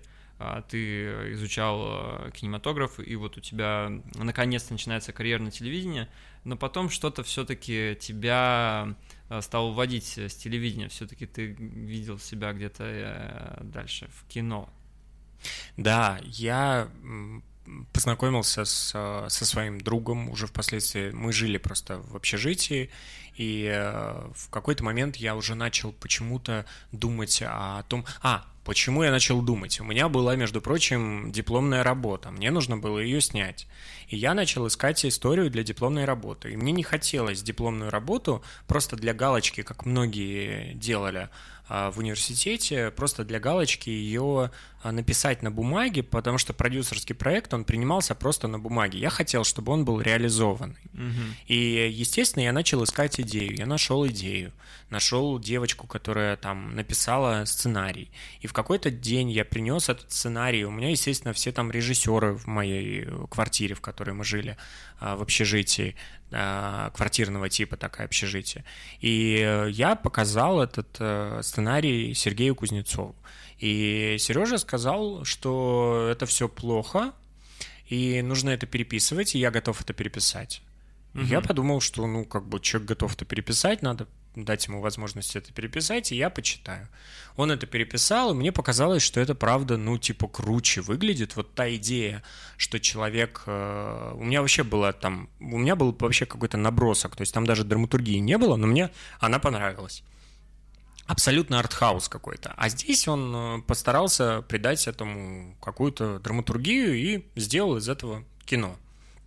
[0.69, 6.09] ты изучал а, кинематограф, и вот у тебя наконец-то начинается карьера на телевидении,
[6.45, 8.97] но потом что-то все-таки тебя
[9.41, 14.69] стало уводить с телевидения, все-таки ты видел себя где-то э, дальше в кино.
[15.77, 16.89] Да, я
[17.93, 18.91] познакомился с,
[19.29, 21.11] со своим другом уже впоследствии.
[21.11, 22.91] Мы жили просто в общежитии,
[23.37, 28.05] и э, в какой-то момент я уже начал почему-то думать о том...
[28.23, 29.81] А, почему я начал думать?
[29.81, 32.31] У меня была, между прочим, дипломная работа.
[32.31, 33.67] Мне нужно было ее снять.
[34.09, 36.53] И я начал искать историю для дипломной работы.
[36.53, 41.29] И мне не хотелось дипломную работу просто для галочки, как многие делали,
[41.69, 44.51] в университете просто для галочки ее
[44.85, 48.99] а, написать на бумаге, потому что продюсерский проект, он принимался просто на бумаге.
[48.99, 50.77] Я хотел, чтобы он был реализованный.
[50.93, 51.37] Мгм.
[51.47, 53.57] И, естественно, я начал искать идею.
[53.57, 54.53] Я нашел идею.
[54.91, 58.11] Нашел девочку, которая там написала сценарий.
[58.41, 60.67] И в какой-то день я принес этот сценарий.
[60.67, 64.59] У меня, естественно, все там режиссеры в моей э, квартире, в которой мы жили,
[65.01, 66.24] а, в общежитии, а,
[66.95, 68.65] квартирного типа такая общежитие.
[69.01, 73.15] И э, я показал этот э, сценарий Сергею Кузнецову.
[73.59, 77.13] И Сережа сказал, что это все плохо,
[77.87, 80.63] и нужно это переписывать, и я готов это переписать.
[81.15, 85.37] И Я подумал, что, ну, как бы человек готов это переписать, надо дать ему возможность
[85.37, 86.89] это переписать, и я почитаю.
[87.37, 91.37] Он это переписал, и мне показалось, что это правда, ну, типа, круче выглядит.
[91.37, 92.23] Вот та идея,
[92.57, 93.43] что человек...
[93.47, 95.29] э, У меня вообще было там...
[95.41, 98.91] У меня был вообще какой-то набросок, то есть там даже драматургии не было, но мне
[99.21, 100.03] она понравилась.
[101.07, 102.55] Абсолютно артхаус какой-то.
[102.57, 108.79] А здесь он э, постарался придать этому какую-то драматургию и сделал из этого кино.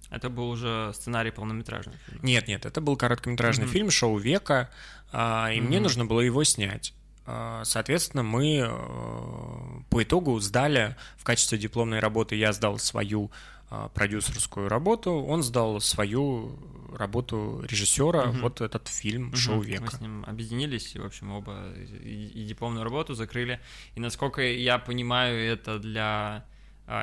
[0.10, 1.94] Это был уже сценарий полнометражный.
[2.06, 2.20] фильм.
[2.24, 3.74] Нет, нет, это был короткометражный Мгм.
[3.74, 4.70] фильм «Шоу века»,
[5.12, 5.84] а, и мне Мгм.
[5.84, 6.94] нужно было его снять.
[7.26, 13.32] А, Соответственно, мы э, по итогу сдали в качестве дипломной работы, я сдал свою
[13.70, 16.58] а, продюсерскую работу, он сдал свою
[16.96, 18.42] работу режиссера, Мгм.
[18.42, 19.36] вот этот фильм Мгм.
[19.36, 19.98] «Шоу Мы века».
[19.98, 23.60] с ним объединились, и, в общем, оба и, и дипломную работу закрыли.
[23.96, 26.46] И насколько я понимаю, это для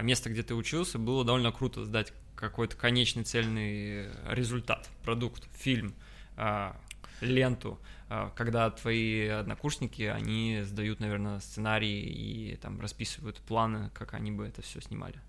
[0.02, 5.94] места, где ты учился, было довольно круто сдать какой-то конечный цельный результат, продукт, фильм,
[6.36, 6.76] а,
[7.20, 14.30] ленту, а, когда твои однокурсники, они сдают, наверное, сценарии и там расписывают планы, как они
[14.30, 15.20] бы это все снимали.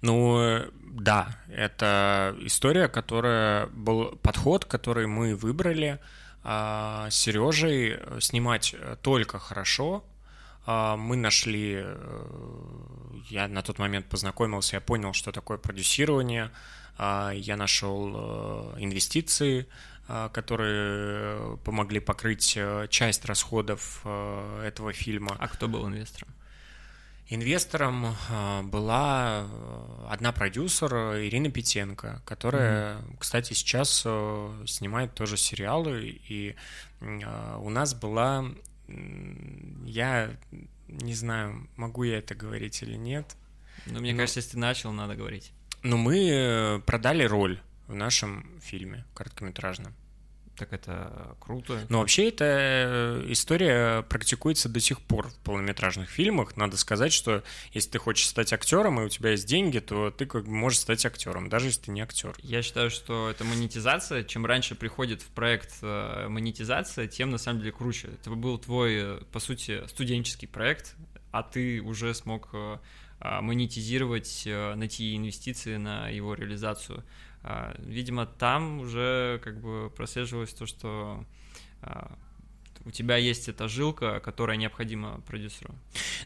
[0.00, 6.00] Ну, э, да, это история, которая был подход, который мы выбрали
[6.42, 10.04] а, с Сережей э, снимать э, только хорошо.
[10.64, 12.26] А, Мы нашли, э,
[13.28, 16.50] я на тот момент познакомился, я понял, что такое продюсирование.
[16.98, 19.66] А, Я нашел э, инвестиции,
[20.08, 25.36] а, которые помогли покрыть э, часть расходов этого фильма.
[25.38, 26.28] А кто был инвестором?
[27.28, 28.14] Инвестором
[28.64, 29.46] была
[30.10, 34.00] одна продюсер Ирина Петенко, которая, кстати, сейчас
[34.66, 36.20] снимает тоже сериалы.
[36.28, 36.56] И
[37.00, 38.44] у нас была,
[39.86, 40.36] я
[40.88, 43.36] не знаю, могу я это говорить или нет,
[43.86, 45.52] Ну, мне Ну- кажется, если ты начал, надо говорить.
[45.82, 49.94] но мы э, продали роль в нашем фильме короткометражном.
[50.56, 51.80] Так это круто.
[51.88, 56.56] Но вообще эта э, история практикуется до сих пор в полнометражных фильмах.
[56.56, 60.26] Надо сказать, что если ты хочешь стать актером, и у тебя есть деньги, то ты
[60.26, 62.34] как бы можешь стать актером, даже если ты не актер.
[62.42, 64.24] Я считаю, что это монетизация.
[64.24, 68.10] Чем раньше приходит в проект э, монетизация, тем на самом деле круче.
[68.20, 70.96] Это был твой, э, по сути, студенческий проект,
[71.30, 72.54] а ты уже смог
[73.24, 74.42] монетизировать,
[74.74, 77.04] найти инвестиции на его реализацию.
[77.42, 81.24] А, Видимо, там уже как бы прослеживалось то, что
[81.80, 82.16] а,
[82.84, 85.74] у тебя есть эта жилка, которая необходима продюсеру.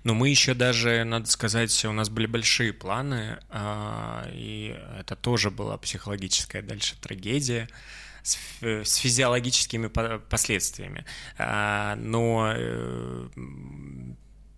[0.05, 5.51] Но мы еще даже, надо сказать, у нас были большие планы, а, и это тоже
[5.51, 7.69] была психологическая дальше трагедия
[8.23, 8.37] с,
[8.97, 11.05] физиологическими по- последствиями.
[11.39, 13.29] Но э,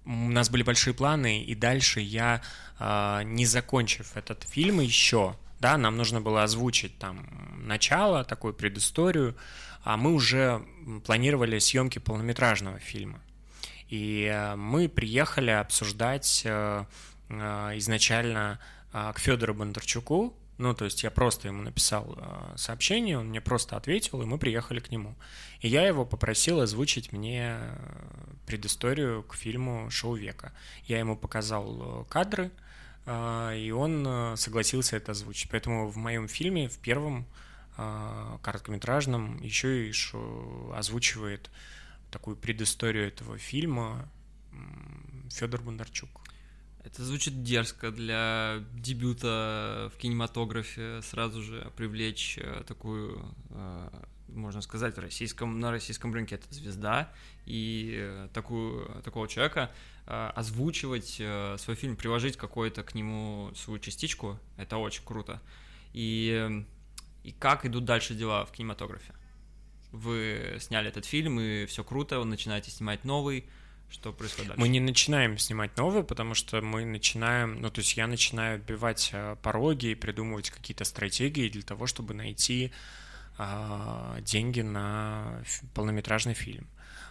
[0.07, 2.40] у нас были большие планы, и дальше я,
[3.25, 7.27] не закончив этот фильм еще, да, нам нужно было озвучить там
[7.66, 9.37] начало, такую предысторию,
[9.83, 10.62] а мы уже
[11.05, 13.21] планировали съемки полнометражного фильма.
[13.88, 16.85] И э, мы приехали обсуждать э,
[17.29, 17.35] э,
[17.77, 18.59] изначально
[18.90, 20.35] к Федору Бондарчуку.
[20.57, 22.18] Ну, то есть я просто ему написал
[22.57, 25.14] сообщение, он мне просто ответил, и мы приехали к нему.
[25.61, 27.59] И я его попросил озвучить мне
[28.47, 30.53] предысторию к фильму «Шоу века».
[30.85, 32.51] Я ему показал кадры,
[33.09, 35.51] и он э, согласился это озвучить.
[35.51, 37.27] Поэтому в моем фильме, в первом
[37.77, 39.92] э, короткометражном, еще и
[40.75, 41.51] озвучивает
[42.11, 44.09] такую предысторию этого фильма
[45.31, 46.11] Федор Бондарчук.
[46.85, 53.35] Это звучит дерзко для дебюта в кинематографе сразу же привлечь э, такую,
[54.29, 57.12] можно сказать, российском, на российском рынке это звезда,
[57.47, 59.71] и э, такую, такого человека
[60.07, 65.41] э, озвучивать э, свой фильм, приложить какой-то к нему свою частичку, это очень круто.
[65.93, 66.64] И,
[67.25, 69.14] и как идут дальше дела в кинематографе?
[69.91, 73.47] Вы сняли этот фильм, и все круто, вы начинаете снимать новый,
[73.91, 74.61] что происходит дальше?
[74.61, 79.14] Мы не начинаем снимать новые, потому что мы начинаем, ну, то есть я начинаю отбивать
[79.43, 82.70] пороги и придумывать какие-то стратегии для того, чтобы найти
[84.20, 85.43] деньги на
[85.74, 86.66] полнометражный фильм.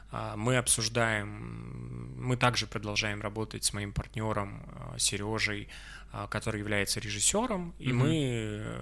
[0.09, 5.67] А, мы обсуждаем, мы также продолжаем работать с моим партнером а, Сережей,
[6.13, 7.93] а, который является режиссером, и mm-hmm.
[7.93, 8.81] мы э,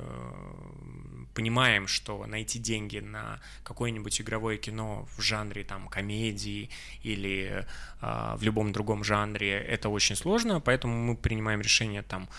[1.34, 6.70] понимаем, что найти деньги на какое-нибудь игровое кино в жанре там комедии
[7.02, 7.66] или
[8.02, 12.30] в любом другом жанре это очень сложно, поэтому мы принимаем решение там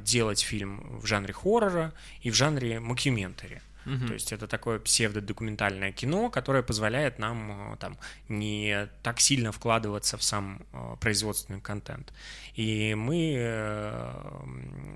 [0.00, 3.62] делать фильм в жанре хоррора и в жанре мокюментари.
[3.86, 4.06] Угу.
[4.06, 10.16] То есть это такое псевдодокументальное кино, которое позволяет нам э, там не так сильно вкладываться
[10.16, 12.12] в сам э, производственный контент.
[12.54, 14.40] И мы э,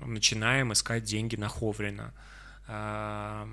[0.05, 2.13] начинаем искать деньги на Ховрина.
[2.67, 3.45] Я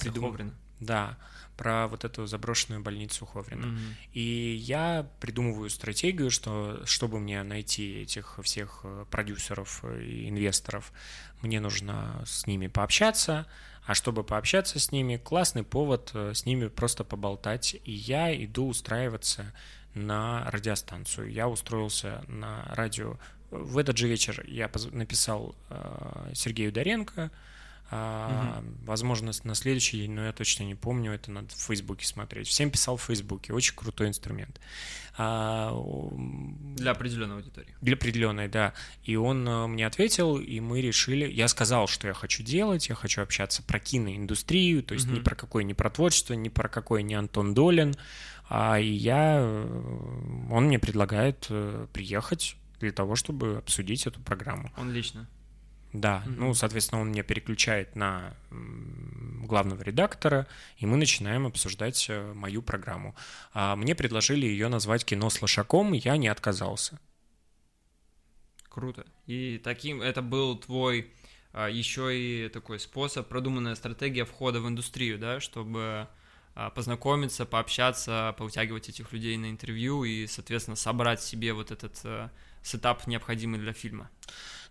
[0.00, 0.30] придумал...
[0.30, 0.54] Ховрина.
[0.80, 1.18] Да,
[1.58, 3.66] про вот эту заброшенную больницу Ховрина.
[3.66, 3.94] Mm-hmm.
[4.14, 10.90] И я придумываю стратегию, что чтобы мне найти этих всех продюсеров и инвесторов,
[11.42, 13.46] мне нужно с ними пообщаться,
[13.86, 17.76] а чтобы пообщаться с ними, классный повод э, с ними просто поболтать.
[17.84, 19.52] И я иду устраиваться
[19.94, 21.32] на радиостанцию.
[21.32, 23.16] Я устроился на радио.
[23.50, 27.30] В этот же вечер я написал э, Сергею Доренко,
[27.92, 28.68] а, угу.
[28.84, 32.46] Возможно, на следующий день, но я точно не помню, это надо в Фейсбуке смотреть.
[32.46, 34.60] Всем писал в Фейсбуке, очень крутой инструмент.
[35.18, 35.74] А,
[36.76, 37.74] для определенной аудитории.
[37.80, 38.74] Для определенной, да.
[39.02, 42.94] И он э, мне ответил, и мы решили, я сказал, что я хочу делать, я
[42.94, 45.16] хочу общаться про киноиндустрию, то есть угу.
[45.16, 47.96] ни про какое, ни про творчество, ни про какое не Антон Долин.
[48.48, 54.70] А, и я, э, он мне предлагает э, приехать для того, чтобы обсудить эту программу.
[54.76, 55.28] Он лично?
[55.92, 56.34] Да, mm-hmm.
[56.36, 60.46] ну, соответственно, он меня переключает на главного редактора,
[60.78, 63.16] и мы начинаем обсуждать э, мою программу.
[63.52, 67.00] А мне предложили ее назвать «Кино с лошаком», я не отказался.
[68.68, 69.04] Круто.
[69.26, 71.10] И таким это был твой
[71.52, 76.08] а, еще и такой способ, продуманная стратегия входа в индустрию, да, чтобы
[76.54, 82.30] а, познакомиться, пообщаться, поутягивать этих людей на интервью и, соответственно, собрать себе вот этот а,
[82.62, 84.08] сетап, необходимый для фильма.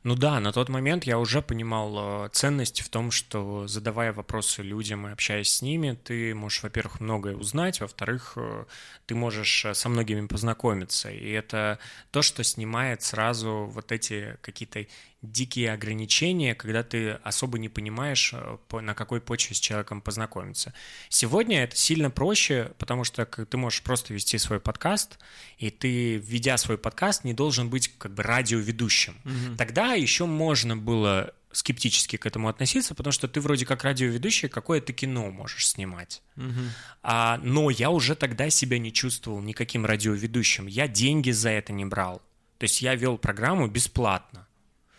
[0.03, 4.61] Ну да, на тот момент я уже понимал э, ценность в том, что задавая вопросы
[4.61, 8.63] людям и общаясь с ними, ты можешь, во-первых, многое узнать, во-вторых, э,
[9.07, 11.11] ты можешь э, со многими познакомиться.
[11.11, 11.79] И это
[12.11, 14.85] то, что снимает сразу вот эти какие-то
[15.21, 20.73] дикие ограничения, когда ты особо не понимаешь, э, на какой почве с человеком познакомиться.
[21.09, 25.19] Сегодня это сильно проще, потому что ты можешь просто вести свой подкаст,
[25.57, 29.17] и ты, ведя свой подкаст, не должен быть как бы радиоведущим.
[29.25, 29.57] Угу.
[29.57, 34.93] Тогда еще можно было скептически к этому относиться, потому что ты вроде как радиоведущий, какое-то
[34.93, 36.21] кино можешь снимать.
[36.37, 36.61] Угу.
[37.03, 40.67] А, но я уже тогда себя не чувствовал никаким радиоведущим.
[40.67, 42.21] Я деньги за это не брал.
[42.59, 44.45] То есть я вел программу бесплатно.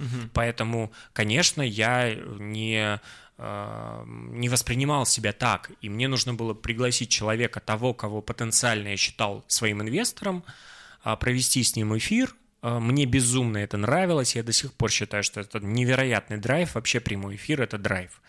[0.00, 0.30] Угу.
[0.32, 3.00] Поэтому, конечно, я не
[3.38, 8.96] э, не воспринимал себя так, и мне нужно было пригласить человека, того, кого потенциально я
[8.96, 10.42] считал своим инвестором,
[11.02, 12.34] а, провести с ним эфир.
[12.62, 17.00] А, мне безумно это нравилось, я до сих пор считаю, что это невероятный драйв, вообще
[17.00, 18.20] прямой эфир— это драйв.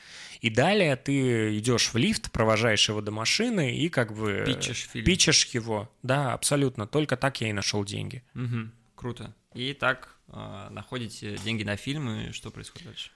[0.41, 4.43] И далее ты идешь в лифт, провожаешь его до машины и как бы...
[4.45, 5.05] Пичешь фильм.
[5.05, 6.87] Пичешь его, да, абсолютно.
[6.87, 8.23] Только так я и нашел деньги.
[8.33, 8.71] Угу.
[8.95, 9.35] Круто.
[9.53, 10.20] И так э,
[10.69, 13.11] находите деньги на фильмы, что происходит дальше?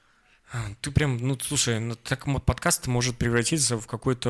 [0.52, 4.28] А, ты прям, ну слушай, ну, так подкаст может превратиться в какой-то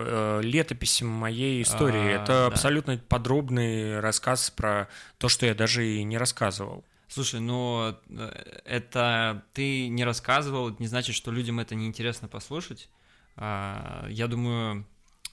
[0.00, 2.12] э, летопись моей истории.
[2.12, 2.46] А, Это да.
[2.46, 6.84] абсолютно подробный рассказ про то, что я даже и не рассказывал.
[7.08, 12.90] Слушай, ну э, это ты не рассказывал, не значит, что людям это неинтересно послушать.
[13.36, 14.84] А, я думаю,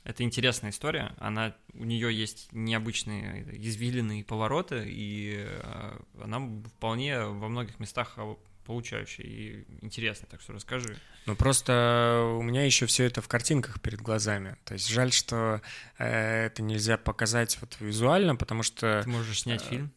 [0.06, 1.14] это интересная история.
[1.18, 6.40] Она, у нее есть необычные извилины и повороты, и э, она
[6.78, 8.18] вполне во многих местах
[8.66, 10.96] получающая и интересная, так что расскажи.
[11.26, 14.58] Ну просто у меня еще все это в картинках перед глазами.
[14.64, 15.62] То есть жаль, что
[15.98, 19.02] э, это нельзя показать вот визуально, потому что...
[19.04, 19.92] Ты можешь снять э, фильм?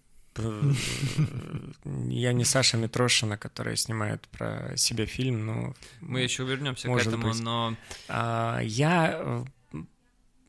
[2.08, 5.74] Я не Саша Митрошина, которая снимает про себя фильм, но...
[6.00, 7.40] Мы еще вернемся к этому, быть.
[7.40, 7.76] но...
[8.08, 9.44] А, я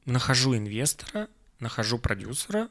[0.09, 1.27] нахожу инвестора,
[1.59, 2.69] нахожу продюсера,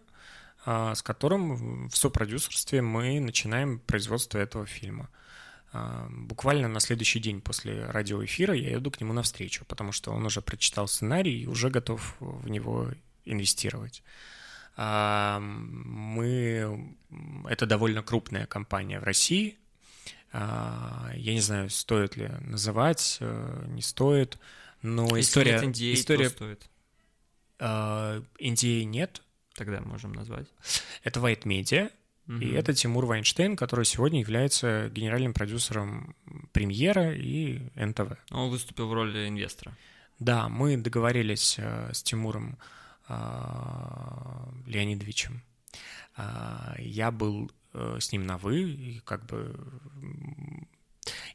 [0.65, 5.09] а, с которым в сопродюсерстве мы начинаем производство этого фильма.
[5.73, 10.27] А, буквально на следующий день после радиоэфира я иду к нему навстречу, потому что он
[10.27, 12.91] уже прочитал сценарий и уже готов в него
[13.25, 14.03] инвестировать.
[14.77, 16.95] А, мы...
[17.49, 19.57] Это довольно крупная компания в России.
[20.31, 24.39] Я не знаю, стоит ли называть, э, не стоит,
[24.83, 25.53] но Если история...
[25.53, 26.29] Нет NDA, история...
[26.29, 26.69] то стоит.
[27.59, 29.23] Индии нет.
[29.55, 30.47] Тогда можем назвать.
[31.03, 31.91] Это White Media,
[32.29, 32.39] угу.
[32.39, 36.15] и это Тимур Вайнштейн, который сегодня является генеральным продюсером
[36.53, 38.17] «Премьера» и НТВ.
[38.31, 39.77] Он выступил в роли инвестора.
[40.19, 42.59] Да, мы договорились э, с Тимуром
[44.67, 45.43] Леонидовичем.
[46.79, 49.55] Я был с ним на «вы», и как бы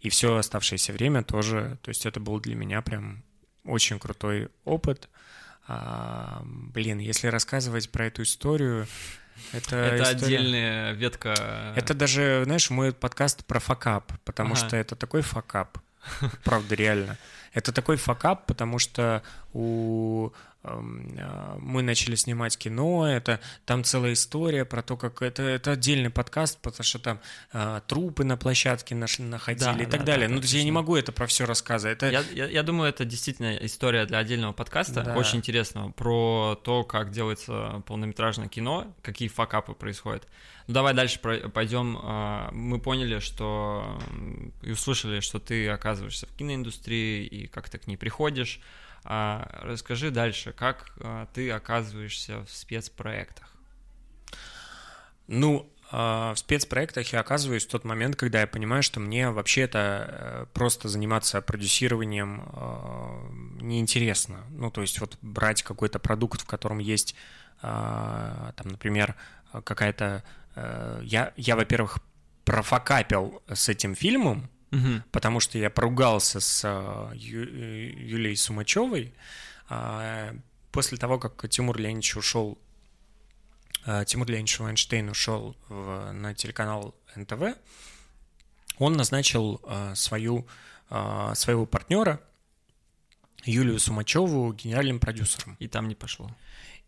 [0.02, 3.24] и все оставшееся время тоже, то есть это был для меня прям
[3.64, 5.10] очень крутой опыт.
[5.68, 8.88] А, блин, если рассказывать про эту историю,
[9.52, 10.26] это, это история...
[10.26, 11.74] отдельная ветка.
[11.76, 14.68] Это даже, знаешь, мой подкаст про факап, потому ага.
[14.68, 15.78] что это такой факап,
[16.44, 17.18] правда, реально.
[17.54, 20.32] Это такой факап, потому что у
[20.64, 26.60] мы начали снимать кино, это там целая история про то, как это, это отдельный подкаст,
[26.62, 27.20] потому что там
[27.52, 30.28] э, трупы на площадке нашли, находили да, и так да, далее.
[30.28, 31.98] Да, ну, то есть я не могу это про все рассказывать.
[31.98, 32.10] Это...
[32.10, 35.16] Я, я, я думаю, это действительно история для отдельного подкаста, да.
[35.16, 40.26] очень интересного, про то, как делается полнометражное кино, какие факапы происходят.
[40.68, 41.98] Ну, давай дальше пойдем.
[42.02, 44.00] Э, мы поняли, что
[44.62, 48.62] и услышали, что ты оказываешься в киноиндустрии и как ты к ней приходишь.
[49.06, 53.50] А расскажи дальше, как а, ты оказываешься в спецпроектах?
[55.28, 59.62] Ну, а, в спецпроектах я оказываюсь в тот момент, когда я понимаю, что мне вообще
[59.62, 63.30] это э, просто заниматься продюсированием а,
[63.62, 64.44] неинтересно.
[64.50, 67.16] Ну, то есть вот брать какой-то продукт, в котором есть,
[67.62, 69.16] там, например,
[69.64, 70.24] какая-то...
[70.56, 72.00] Э, я, я во-первых,
[72.44, 75.04] профокапил с этим фильмом, угу.
[75.12, 79.14] потому что я поругался с э, Ю, э, Юлией Сумачевой
[79.70, 80.36] а,
[80.72, 82.58] после того, как Тимур Леонидович ушел,
[83.86, 87.58] э, Тимур Леонидович Вайнштейн ушел в, на телеканал НТВ,
[88.80, 89.62] он назначил
[89.94, 90.48] свою,
[90.90, 92.20] своего партнера
[93.46, 95.56] Юлию Сумачеву генеральным продюсером.
[95.60, 96.36] И там не пошло.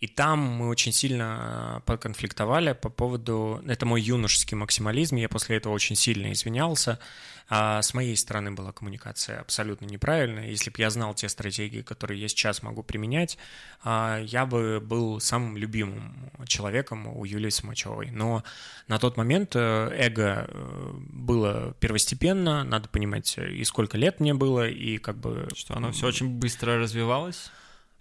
[0.01, 3.61] И там мы очень сильно поконфликтовали по поводу...
[3.65, 6.99] Это мой юношеский максимализм, я после этого очень сильно извинялся.
[7.47, 10.49] А с моей стороны была коммуникация абсолютно неправильная.
[10.49, 13.37] Если бы я знал те стратегии, которые я сейчас могу применять,
[13.83, 18.09] а, я бы был самым любимым человеком у Юлии Самачевой.
[18.11, 18.43] Но
[18.87, 19.59] на тот момент э,
[19.95, 25.47] эго э, было первостепенно, надо понимать, и сколько лет мне было, и как бы...
[25.55, 27.51] Что оно все очень быстро развивалось?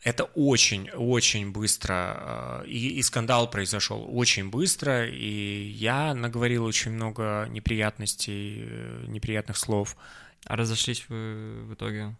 [0.04, 7.48] Это очень-очень быстро, э, и, и скандал произошел очень быстро, и я наговорил очень много
[7.48, 9.96] неприятностей, э, неприятных слов.
[10.44, 12.14] А разошлись вы в итоге?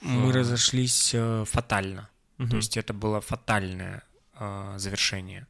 [0.00, 2.10] Мы разошлись э, фатально.
[2.40, 2.48] Угу.
[2.48, 4.02] То есть это было фатальное
[4.76, 5.48] завершение.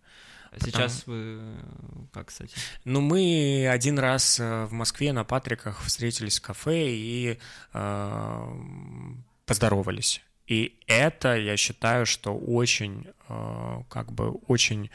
[0.50, 1.40] А сейчас вы
[2.12, 2.54] как, кстати?
[2.84, 7.38] Ну, мы один раз в Москве на Патриках встретились в кафе и
[7.74, 8.48] э,
[9.44, 10.22] поздоровались.
[10.48, 14.90] И это, я считаю, что очень, э, как бы, очень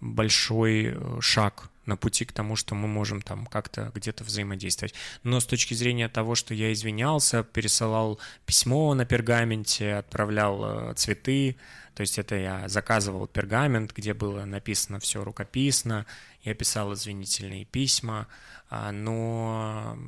[0.00, 4.94] большой э, шаг на пути к тому, что мы можем там как-то где-то взаимодействовать.
[5.22, 11.56] Но с точки зрения того, что я извинялся, пересылал письмо на пергаменте, отправлял э, цветы,
[11.94, 16.06] то есть это я заказывал пергамент, где было написано все рукописно,
[16.42, 18.26] я писал извинительные письма,
[18.70, 19.98] а, но,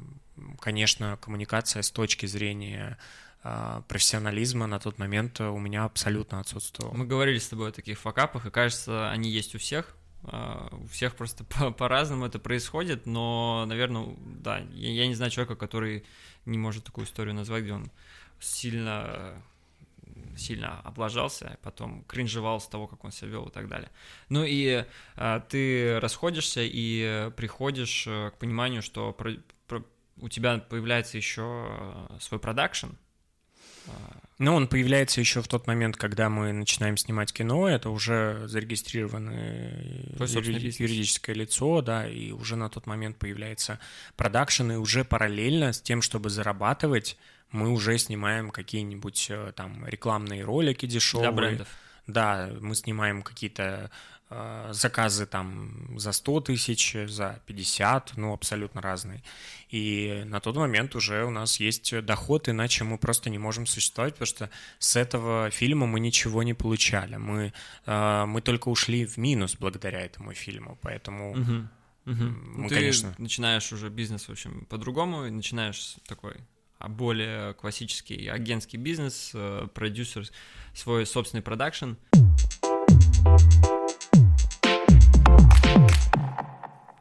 [0.60, 2.98] конечно, коммуникация с точки зрения
[3.88, 6.94] профессионализма на тот момент у меня абсолютно отсутствовал.
[6.94, 9.94] Мы говорили с тобой о таких факапах, и кажется, они есть у всех.
[10.26, 11.44] А, у всех просто
[11.78, 16.04] по-разному это происходит, но, наверное, да, я, я не знаю человека, который
[16.46, 17.90] не может такую историю назвать, где он
[18.40, 19.42] сильно
[20.36, 23.90] сильно облажался, а потом кринжевал с того, как он себя вел и так далее.
[24.28, 24.84] Ну и
[25.16, 29.34] а, ты расходишься и приходишь э, к пониманию, что про,
[29.68, 29.84] про,
[30.18, 32.88] у тебя появляется еще э, свой продакшн,
[34.38, 40.06] ну, он появляется еще в тот момент, когда мы начинаем снимать кино, это уже зарегистрированное
[40.18, 43.78] юри- юридическое лицо, да, и уже на тот момент появляется
[44.16, 47.16] продакшн, и уже параллельно с тем, чтобы зарабатывать,
[47.52, 51.30] мы уже снимаем какие-нибудь э, там рекламные ролики дешевые.
[51.30, 51.68] Для брендов.
[52.08, 53.88] Да, мы снимаем какие-то Э,
[54.70, 59.22] заказы там за 100 тысяч, за 50, ну, абсолютно разные.
[59.70, 64.14] И на тот момент уже у нас есть доход, иначе мы просто не можем существовать,
[64.14, 67.16] потому что с этого фильма мы ничего не получали.
[67.16, 67.52] Мы,
[67.86, 71.32] э, мы только ушли в минус благодаря этому фильму, поэтому...
[71.32, 71.68] Угу.
[72.06, 72.24] Угу.
[72.56, 73.14] Мы, Ты конечно...
[73.18, 76.34] начинаешь уже бизнес, в общем, по-другому, начинаешь такой
[76.78, 80.26] а более классический агентский бизнес, э, продюсер,
[80.74, 81.94] свой собственный продакшн.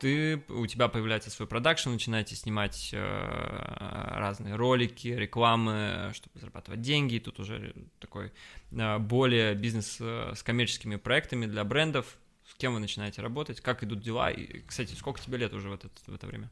[0.03, 7.19] Ты, у тебя появляется свой продакшн, начинаете снимать э, разные ролики, рекламы, чтобы зарабатывать деньги.
[7.19, 8.33] Тут уже такой
[8.71, 12.17] э, более бизнес э, с коммерческими проектами для брендов.
[12.49, 14.29] С кем вы начинаете работать, как идут дела?
[14.29, 16.51] И, кстати, сколько тебе лет уже в это, в это время?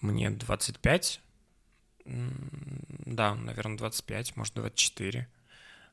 [0.00, 1.20] Мне 25.
[2.06, 5.28] Да, наверное, 25, может, 24.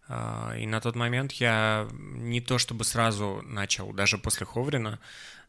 [0.07, 4.99] А, и на тот момент я не то чтобы сразу начал, даже после Ховрина,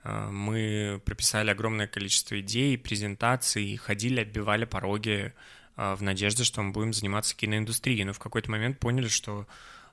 [0.02, 5.32] а, мы прописали огромное количество идей, презентаций, ходили, отбивали пороги
[5.76, 8.04] в надежде, что мы будем заниматься киноиндустрией.
[8.04, 9.46] Но в какой-то момент поняли, что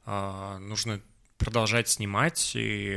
[0.05, 1.01] нужно
[1.37, 2.95] продолжать снимать и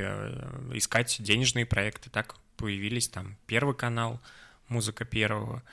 [0.72, 2.10] искать денежные проекты.
[2.10, 4.22] Так появились там Первый канал,
[4.68, 5.64] музыка первого,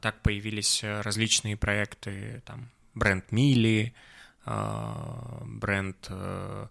[0.00, 4.15] так появились э, различные проекты, там бренд Мили, а,
[4.46, 6.66] бренд э,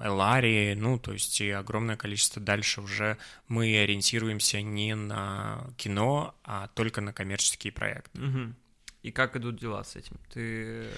[0.00, 6.68] Элари, ну, то есть и огромное количество дальше уже мы ориентируемся не на кино, а
[6.68, 8.20] только на коммерческие проекты.
[8.20, 8.54] Угу.
[9.02, 10.16] И как идут дела с этим?
[10.32, 10.88] Ты,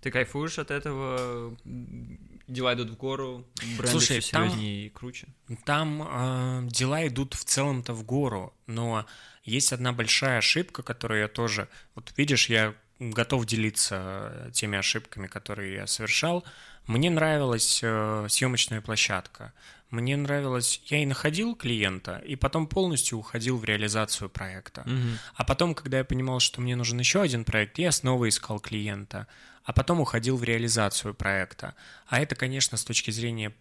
[0.00, 1.56] ты кайфуешь от этого?
[1.64, 3.46] Дела идут в гору,
[3.76, 5.28] бренды Слушай, все серьезнее там, и круче?
[5.64, 9.06] Там э, дела идут в целом-то в гору, но
[9.44, 11.68] есть одна большая ошибка, которую я тоже...
[11.94, 12.74] Вот видишь, я
[13.10, 16.44] готов делиться теми ошибками, которые я совершал.
[16.86, 19.52] Мне нравилась э, съемочная площадка.
[19.90, 24.82] Мне нравилось, я и находил клиента, и потом полностью уходил в реализацию проекта.
[24.82, 25.18] Угу.
[25.36, 29.28] А потом, когда я понимал, что мне нужен еще один проект, я снова искал клиента,
[29.64, 31.74] а потом уходил в реализацию проекта.
[32.06, 33.54] А это, конечно, с точки зрения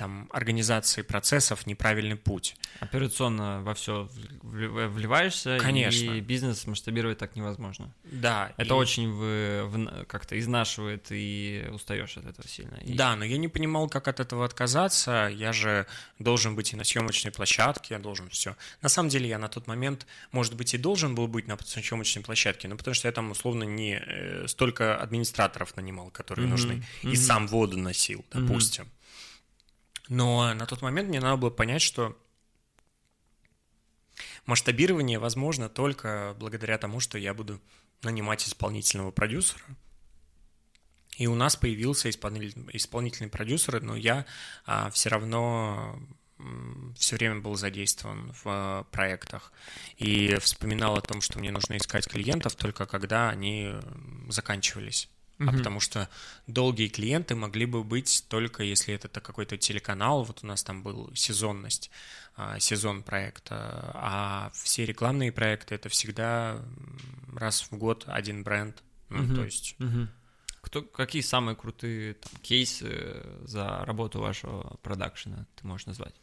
[0.00, 2.56] там, организации процессов неправильный путь.
[2.80, 4.08] Операционно во все
[4.42, 6.12] вливаешься, Конечно.
[6.12, 7.92] и бизнес масштабировать так невозможно.
[8.04, 8.50] Да.
[8.56, 8.76] Это и...
[8.78, 12.76] очень в, в, как-то изнашивает, и устаешь от этого сильно.
[12.76, 12.94] И...
[12.94, 15.30] Да, но я не понимал, как от этого отказаться.
[15.30, 15.86] Я же
[16.18, 18.56] должен быть и на съемочной площадке, я должен все.
[18.80, 22.22] На самом деле я на тот момент, может быть, и должен был быть на съемочной
[22.22, 26.50] площадке, но потому что я там условно не э, столько администраторов нанимал, которые mm-hmm.
[26.50, 26.72] нужны,
[27.02, 27.12] mm-hmm.
[27.12, 28.84] и сам воду носил, допустим.
[28.84, 28.99] Mm-hmm.
[30.10, 32.18] Но на тот момент мне надо было понять, что
[34.44, 37.60] масштабирование возможно только благодаря тому, что я буду
[38.02, 39.62] нанимать исполнительного продюсера.
[41.16, 44.26] И у нас появился исполнительный, продюсер, но я
[44.66, 45.96] а, все равно
[46.96, 49.52] все время был задействован в а, проектах
[49.96, 53.74] и вспоминал о том, что мне нужно искать клиентов только когда они
[54.28, 55.08] заканчивались.
[55.48, 56.08] А потому что
[56.46, 61.10] долгие клиенты могли бы быть только если это какой-то телеканал, вот у нас там был
[61.14, 61.90] сезонность,
[62.36, 66.62] а, сезон проекта, а все рекламные проекты это всегда
[67.34, 69.76] раз в год один бренд, ну, то есть...
[69.78, 70.08] Mm-hmm.
[70.62, 76.14] Кто, какие самые крутые там, кейсы за работу вашего продакшена ты можешь назвать?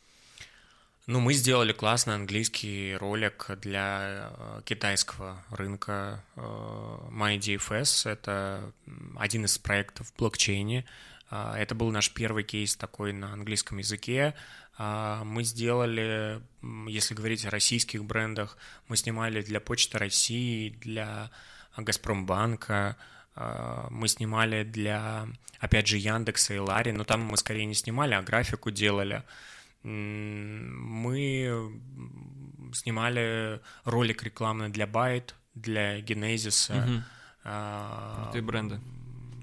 [1.08, 8.12] Ну, мы сделали классный английский ролик для э, китайского рынка э, MyDFS.
[8.12, 8.74] Это
[9.16, 10.84] один из проектов в блокчейне.
[11.32, 14.36] Э, это был наш первый кейс такой на английском языке.
[14.78, 16.40] Мы сделали,
[16.88, 21.32] если говорить о российских брендах, мы снимали для Почты России, для
[21.76, 22.96] Газпромбанка,
[23.90, 25.28] мы снимали для,
[25.60, 29.24] опять же, Яндекса и Лари, но там мы скорее не снимали, а графику делали
[29.88, 31.82] мы
[32.74, 36.72] снимали ролик рекламный для Byte, для Genesis.
[36.72, 37.04] Угу.
[37.44, 38.80] А, бренды.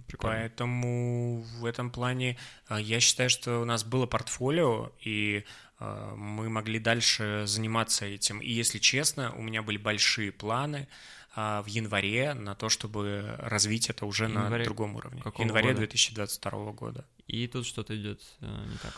[0.06, 0.36] Прикольно.
[0.36, 2.36] Поэтому в этом плане
[2.68, 5.44] а, я считаю, что у нас было портфолио, и
[5.78, 8.40] а, мы могли дальше заниматься этим.
[8.40, 10.86] И если честно, у меня были большие планы
[11.34, 15.22] а, в январе на то, чтобы развить это уже январе на другом уровне.
[15.22, 15.78] Какого январе года?
[15.78, 17.04] 2022 года.
[17.26, 18.92] И тут что-то идет э, не так.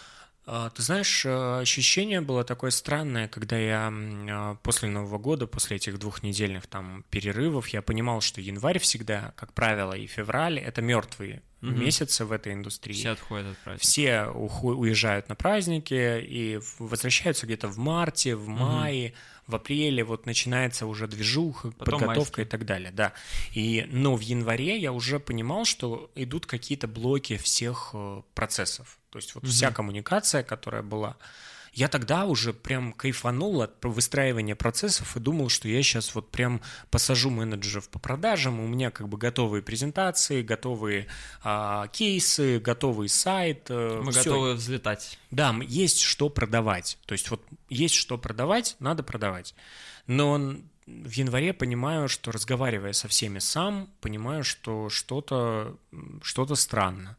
[0.48, 5.76] А, ты знаешь, э, ощущение было такое странное, когда я а, после Нового года, после
[5.76, 11.42] этих двухнедельных там перерывов, я понимал, что январь всегда, как правило, и февраль— это мертвые
[11.62, 11.72] угу.
[11.72, 12.94] месяцы в этой индустрии.
[12.94, 13.82] Все отходят от праздника.
[13.84, 19.16] Все уезжают на праздники и возвращаются где-то в марте, в мае, угу.
[19.46, 22.46] В апреле, вот начинается уже движуха, Потом подготовка майские.
[22.46, 23.12] и так далее, да.
[23.52, 28.98] И, но в январе я уже понимал, что идут какие-то блоки всех э, процессов.
[29.10, 29.50] То есть вот угу.
[29.50, 31.16] вся коммуникация, которая была,
[31.76, 36.62] я тогда уже прям кайфанул от выстраивания процессов и думал, что я сейчас вот прям
[36.90, 41.06] посажу менеджеров по продажам, у меня как бы готовые презентации, готовые
[41.42, 43.66] а, кейсы, готовый сайт.
[43.68, 44.24] Э, Мы всё.
[44.24, 45.18] готовы взлетать.
[45.30, 46.96] Да, есть что продавать.
[47.04, 49.54] То есть вот есть что продавать, надо продавать.
[50.06, 50.56] Но
[50.86, 55.76] в январе понимаю, что разговаривая со всеми сам, понимаю, что что-то
[56.22, 57.18] что странно.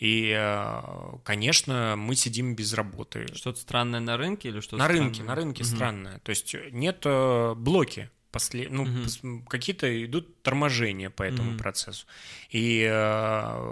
[0.00, 0.82] И, э,
[1.24, 3.26] конечно, мы сидим без работы.
[3.34, 5.68] Что-то странное на рынке или что-то На рынке, на рынке угу.
[5.68, 6.18] странное.
[6.20, 8.10] То есть нет э, блоки.
[8.32, 9.44] После, ну, угу.
[9.48, 11.58] какие-то идут торможения по этому угу.
[11.58, 12.06] процессу.
[12.50, 12.92] И э,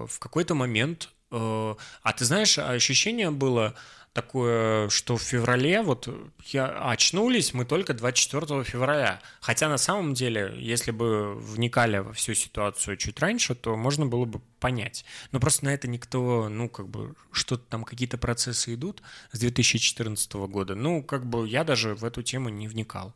[0.07, 1.11] в какой-то момент...
[1.31, 3.75] Э, а ты знаешь, ощущение было
[4.19, 6.09] такое, что в феврале, вот
[6.47, 9.21] я очнулись мы только 24 февраля.
[9.41, 14.25] Хотя на самом деле, если бы вникали во всю ситуацию чуть раньше, то можно было
[14.25, 15.05] бы понять.
[15.31, 20.33] Но просто на это никто, ну, как бы, что-то там, какие-то процессы идут с 2014
[20.33, 20.75] года.
[20.75, 23.15] Ну, как бы я даже в эту тему не вникал.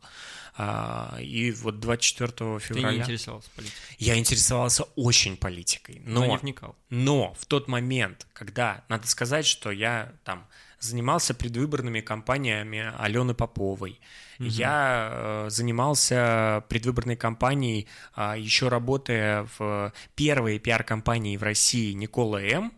[0.55, 2.89] А, и вот 24 февраля...
[2.89, 3.95] Ты не интересовался политикой?
[3.99, 6.01] Я интересовался очень политикой.
[6.05, 6.77] Но, но не вникал.
[6.89, 10.47] Но в тот момент, когда, надо сказать, что я там
[10.83, 13.99] занимался предвыборными кампаниями Алены Поповой.
[14.39, 14.47] Угу.
[14.47, 22.73] Я э, занимался предвыборной кампанией, э, еще работая в первой пиар-компании в России Никола М.,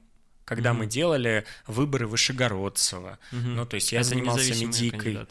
[0.46, 0.80] когда угу.
[0.80, 3.20] мы делали выборы Вышегородцева.
[3.32, 3.40] Угу.
[3.42, 5.28] Ну, то есть я Это занимался медийкой.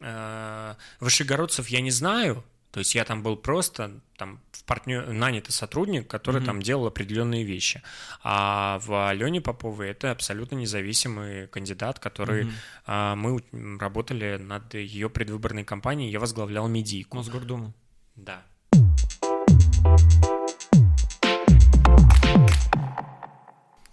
[0.00, 5.52] Э, Вышегородцев я не знаю, то есть я там был просто там в партнер, нанятый
[5.52, 6.46] сотрудник, который mm-hmm.
[6.46, 7.82] там делал определенные вещи.
[8.22, 12.52] А в Алене Поповой это абсолютно независимый кандидат, который mm-hmm.
[12.86, 13.42] а, мы
[13.78, 17.18] работали над ее предвыборной кампанией, я возглавлял медийку.
[17.18, 17.74] Мосгордуму.
[18.16, 18.42] Да.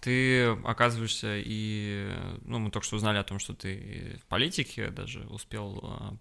[0.01, 2.09] ты оказываешься и,
[2.43, 6.15] ну, мы только что узнали о том, что ты в политике даже успел а,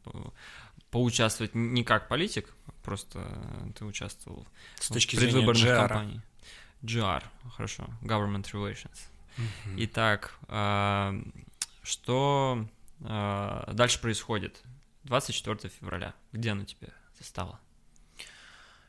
[0.91, 3.27] поучаствовать не как политик, просто
[3.79, 5.89] ты участвовал С точки в предвыборных зрения GR.
[5.89, 6.23] кампаниях.
[6.83, 7.25] GR,
[7.57, 8.99] хорошо, Government Relations.
[9.37, 9.75] Угу.
[9.77, 11.15] Итак, а,
[11.83, 12.67] что
[13.03, 14.63] а, дальше происходит?
[15.05, 16.15] 24 февраля.
[16.33, 17.59] Где оно тебе застало?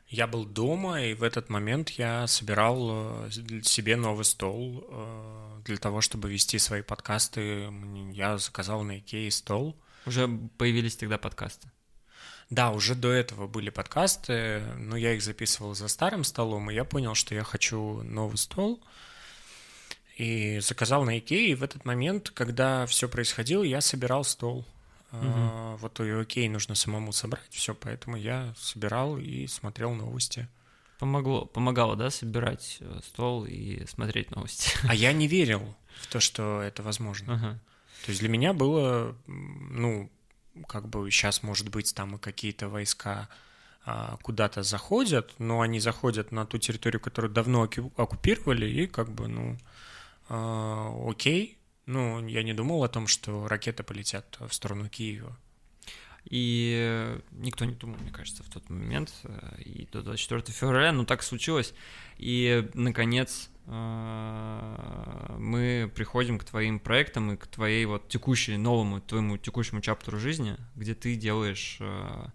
[0.08, 3.30] Я был дома, и в этот момент я собирал э,
[3.62, 7.72] себе новый стол э, для того, чтобы вести свои подкасты.
[8.12, 9.76] Я заказал на Икее стол.
[10.06, 10.26] Уже
[10.58, 11.70] появились тогда подкасты?
[12.50, 16.84] Да, уже до этого были подкасты, но я их записывал за старым столом, и я
[16.84, 18.80] понял, что я хочу новый стол.
[20.16, 24.66] И заказал на Икее, и в этот момент, когда все происходило, я собирал стол.
[25.12, 25.76] Угу.
[25.78, 30.48] Вот у Икеи нужно самому собрать все, поэтому я собирал и смотрел новости.
[30.98, 34.70] Помогло, помогало, да, собирать э, стол и смотреть новости?
[34.88, 37.34] А я не верил в то, что это возможно.
[37.34, 37.58] Ага.
[38.04, 40.10] То есть для меня было, ну,
[40.66, 43.28] как бы сейчас, может быть, там и какие-то войска
[43.84, 47.62] а, куда-то заходят, но они заходят на ту территорию, которую давно
[47.96, 49.58] оккупировали, и как бы, ну,
[50.28, 51.58] а, окей.
[51.86, 55.36] Ну, я не думал о том, что ракеты полетят в сторону Киева.
[56.24, 59.12] И никто не думал, мне кажется, в тот момент,
[59.58, 61.74] и до 24 февраля, но так случилось.
[62.18, 69.38] И, наконец, а, мы приходим к твоим проектам и к твоей вот текущей, новому, твоему
[69.38, 72.32] текущему чаптеру жизни, где ты делаешь а,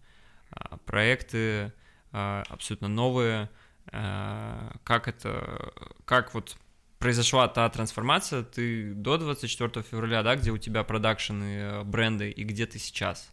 [0.51, 1.73] а, проекты
[2.11, 3.49] абсолютно новые,
[3.91, 5.73] как это,
[6.05, 6.55] как вот
[6.97, 12.67] произошла та трансформация, ты до 24 февраля, да, где у тебя продакшены, бренды, и где
[12.67, 13.29] ты сейчас?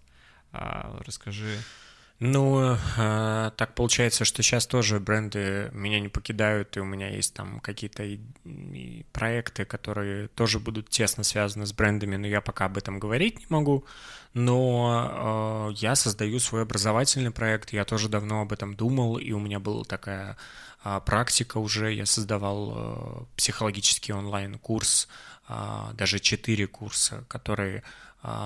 [0.53, 1.59] Расскажи.
[2.25, 7.35] Ну, э, так получается, что сейчас тоже бренды меня не покидают, и у меня есть
[7.35, 8.05] там какие-то
[9.11, 13.47] проекты, которые тоже будут тесно связаны с брендами, но я пока об этом говорить не
[13.49, 13.85] могу.
[14.35, 19.41] Но э, я создаю свой образовательный проект, я тоже давно об этом думал, и у
[19.41, 20.37] меня была такая
[20.85, 21.93] э, практика уже.
[21.93, 25.09] Я создавал э, психологический онлайн-курс,
[25.95, 27.83] даже четыре курса, которые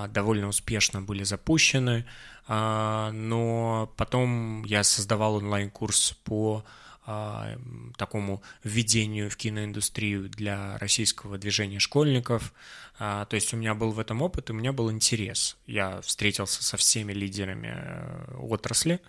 [0.09, 2.05] довольно успешно были запущены.
[2.47, 6.63] А, но потом я создавал онлайн-курс по
[7.05, 7.57] а,
[7.97, 12.53] такому введению в киноиндустрию для российского движения школьников.
[12.99, 15.57] А, то есть у меня был в этом опыт, и у меня был интерес.
[15.67, 19.01] Я встретился со всеми лидерами э, отрасли, а,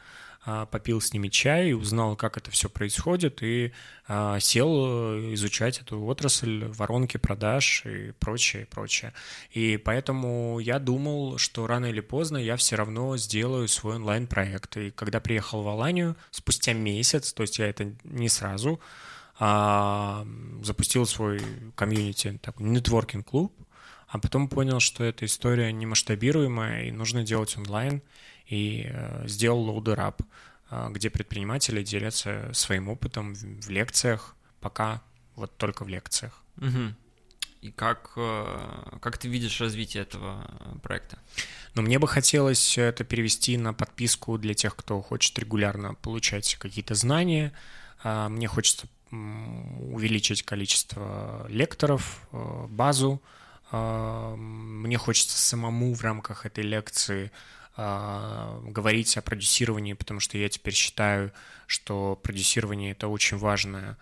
[0.44, 3.72] попил с ними чай, узнал, как это все происходит, и
[4.06, 9.12] а, сел э, изучать эту отрасль, воронки продаж и прочее, прочее.
[9.50, 14.76] И поэтому я думал, что рано или поздно я все равно сделаю свой онлайн-проект.
[14.76, 18.80] И когда приехал в Аланию, спустя месяц, то есть я это не сразу,
[19.38, 20.26] а,
[20.62, 21.40] запустил свой
[21.74, 23.52] комьюнити, такой нетворкинг-клуб,
[24.06, 28.02] а потом понял, что эта история не масштабируемая, и нужно делать онлайн–
[28.48, 30.24] и э, сделал Up,
[30.70, 35.02] э, где предприниматели делятся своим опытом в лекциях, пока
[35.36, 36.42] вот только в лекциях.
[36.56, 36.94] Угу.
[37.60, 40.50] И как, э, как ты видишь развитие этого
[40.82, 41.18] проекта?
[41.74, 46.94] Ну, мне бы хотелось это перевести на подписку для тех, кто хочет регулярно получать какие-то
[46.94, 47.52] знания.
[48.04, 52.26] Мне хочется увеличить количество лекторов,
[52.68, 53.20] базу.
[53.72, 57.32] Мне хочется самому в рамках этой лекции
[57.80, 61.32] а, говорить о продюсировании, потому что я теперь считаю,
[61.68, 63.96] что продюсирование это очень важная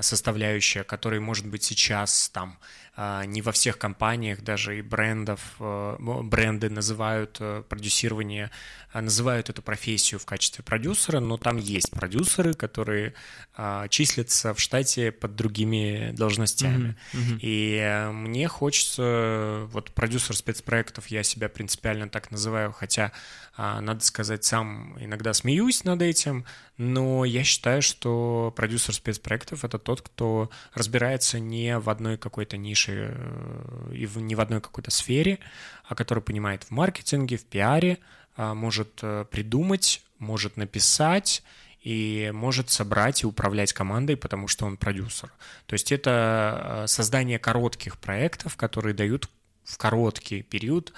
[0.00, 2.58] составляющая, которая может быть сейчас там
[3.02, 8.50] а, не во всех компаниях, даже и брендов, э, бренды называют э, продюсирование,
[8.92, 13.14] а, называют эту профессию в качестве продюсера, но там есть продюсеры, которые
[13.56, 16.94] а, числятся в штате под другими должностями.
[17.14, 17.18] Mm-hmm.
[17.18, 17.38] Mm-hmm.
[17.40, 23.12] И э, мне хочется, вот продюсер спецпроектов, я себя принципиально так называю, хотя,
[23.56, 26.44] надо сказать, сам иногда смеюсь над этим,
[26.76, 33.14] но я считаю, что продюсер спецпроектов— это тот, кто разбирается не в одной какой-то нише
[33.16, 35.38] э, и не в одной какой-то сфере,
[35.84, 37.98] а который понимает в маркетинге, в пиаре,
[38.36, 41.42] а, может э, придумать, может написать
[41.82, 45.32] и может собрать и управлять командой, потому что он продюсер.
[45.66, 49.28] То есть это э, создание коротких проектов, которые дают
[49.64, 50.92] в короткий период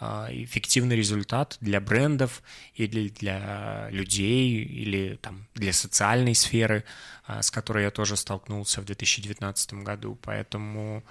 [0.00, 2.42] эффективный результат для брендов
[2.74, 6.84] или для людей, или там, для социальной сферы,
[7.26, 10.16] а, с которой я тоже столкнулся в 2019 году.
[10.22, 11.02] Поэтому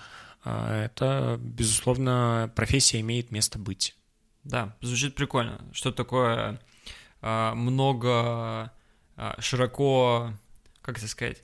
[0.43, 3.95] а, это, безусловно, профессия имеет место быть.
[4.43, 5.59] Да, звучит прикольно.
[5.73, 6.61] Что такое
[7.21, 8.71] много,
[9.39, 10.31] широко,
[10.81, 11.43] как это сказать,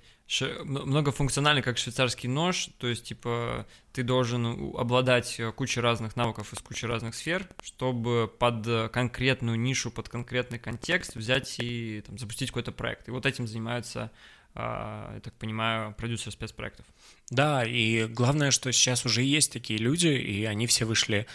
[0.63, 6.85] многофункциональный, как швейцарский нож, то есть, типа, ты должен обладать кучей разных навыков из кучи
[6.85, 13.07] разных сфер, чтобы под конкретную нишу, под конкретный контекст взять и там, запустить какой-то проект.
[13.07, 14.11] И вот этим занимаются
[14.55, 16.85] а, я так понимаю, продюсер спецпроектов.
[17.29, 21.27] Да, и главное, что сейчас уже есть такие люди, и они все вышли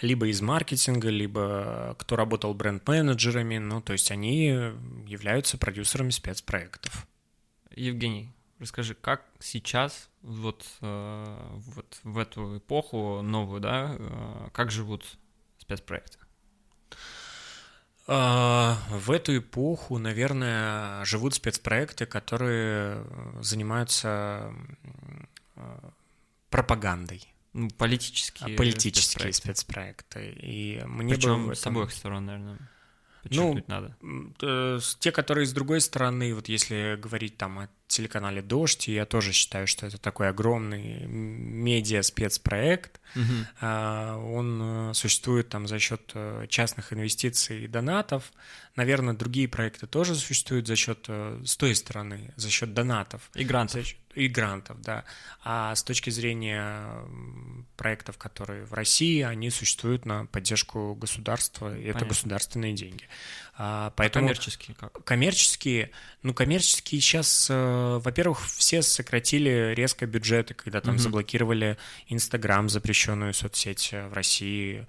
[0.00, 4.46] либо из маркетинга, либо кто работал бренд-менеджерами, ну, то есть они
[5.06, 7.06] являются продюсерами спецпроектов.
[7.78, 15.04] Евгений, расскажи, как сейчас, вот, э, вот в эту эпоху новую, да, э, как живут
[15.58, 16.18] спецпроекты?
[18.06, 23.04] А, в эту эпоху, наверное, живут спецпроекты, которые
[23.40, 24.52] занимаются
[25.56, 25.90] э,
[26.48, 27.32] пропагандой.
[27.52, 30.22] Ну, политические, политические спецпроекты.
[30.22, 30.30] спецпроекты.
[30.40, 31.62] И мне Причем бы этом...
[31.62, 32.58] с обоих сторон, наверное
[33.30, 33.96] ну, надо.
[34.42, 39.32] Э, те, которые с другой стороны, вот если говорить там о телеканале «Дождь», я тоже
[39.32, 43.00] считаю, что это такой огромный медиа-спецпроект.
[43.16, 43.66] Угу.
[43.66, 48.32] Он э, существует там за счет э, частных инвестиций и донатов.
[48.76, 53.30] Наверное, другие проекты тоже существуют за счет, с той стороны, за счет донатов.
[53.34, 53.84] И грантов.
[54.14, 55.04] И грантов, да.
[55.44, 56.86] А с точки зрения
[57.76, 61.96] проектов, которые в России, они существуют на поддержку государства, и Понятно.
[61.98, 63.08] это государственные деньги.
[63.60, 65.04] А, поэтому а коммерческие как?
[65.04, 65.90] Коммерческие,
[66.22, 67.54] ну коммерческие сейчас, э,
[68.02, 71.02] во-первых, все сократили резко бюджеты, когда там угу.
[71.02, 71.76] заблокировали
[72.08, 74.86] Инстаграм, запрещенную соцсеть в России,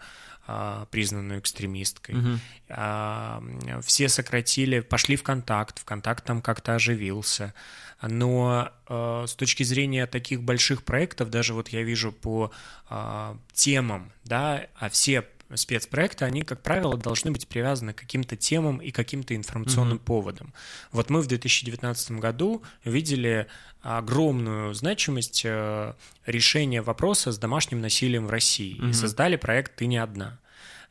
[0.52, 2.16] а, признанную экстремисткой.
[2.16, 2.40] Угу.
[2.70, 3.44] А,
[3.84, 7.54] все сократили, пошли в контакт, ВКонтакт там как-то оживился.
[8.02, 12.52] Но э, с точки зрения таких больших проектов, даже вот я вижу по
[12.90, 15.26] э, темам, да, а все
[15.56, 20.04] спецпроекты, они, как правило, должны быть привязаны к каким-то темам и каким-то информационным mm-hmm.
[20.04, 20.54] поводам.
[20.92, 23.48] Вот мы в 2019 году видели
[23.82, 25.94] огромную значимость э,
[26.26, 28.90] решения вопроса с домашним насилием в России mm-hmm.
[28.90, 30.40] и создали проект «Ты не одна».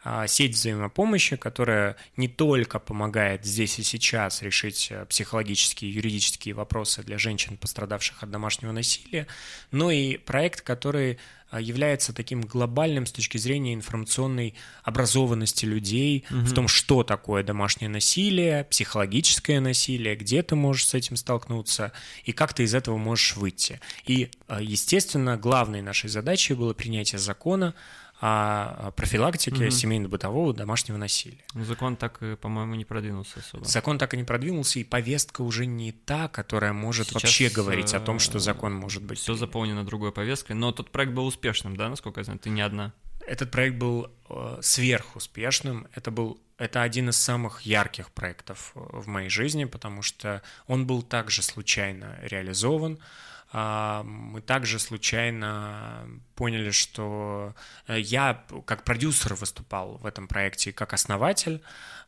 [0.05, 6.55] А, сеть взаимопомощи, которая не только помогает здесь и сейчас решить э, психологические и юридические
[6.55, 9.27] вопросы для женщин, пострадавших от домашнего насилия,
[9.73, 11.19] но и проект, который
[11.53, 16.41] является таким глобальным с точки зрения информационной образованности людей угу.
[16.41, 21.93] в том, что такое домашнее насилие, психологическое насилие, где ты можешь с этим столкнуться
[22.25, 23.81] и как ты из этого можешь выйти.
[24.07, 27.75] И, а, естественно, главной нашей задачей было принятие закона
[28.21, 29.71] о профилактике угу.
[29.71, 31.45] семейно-бытового домашнего насилия.
[31.55, 33.65] Ну, закон так, по-моему, не продвинулся особо.
[33.65, 37.95] Закон так и не продвинулся, и повестка уже не та, которая может Сейчас вообще говорить
[37.95, 39.19] о том, что закон может быть.
[39.19, 42.41] Все заполнено другой повесткой, но тот проект был успешным, да, насколько я знаю?
[42.41, 42.93] Ты не одна.
[43.27, 45.87] Этот проект был э, сверхуспешным.
[45.95, 50.87] Это был это один из самых ярких проектов э, в моей жизни, потому что он
[50.87, 52.99] был также случайно реализован.
[52.99, 57.55] А, мы также случайно поняли, что
[57.87, 61.63] э, я как продюсер выступал в этом проекте как основатель,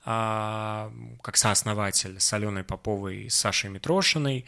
[0.04, 4.44] а, как сооснователь с Аленой Поповой и Сашей Митрошиной.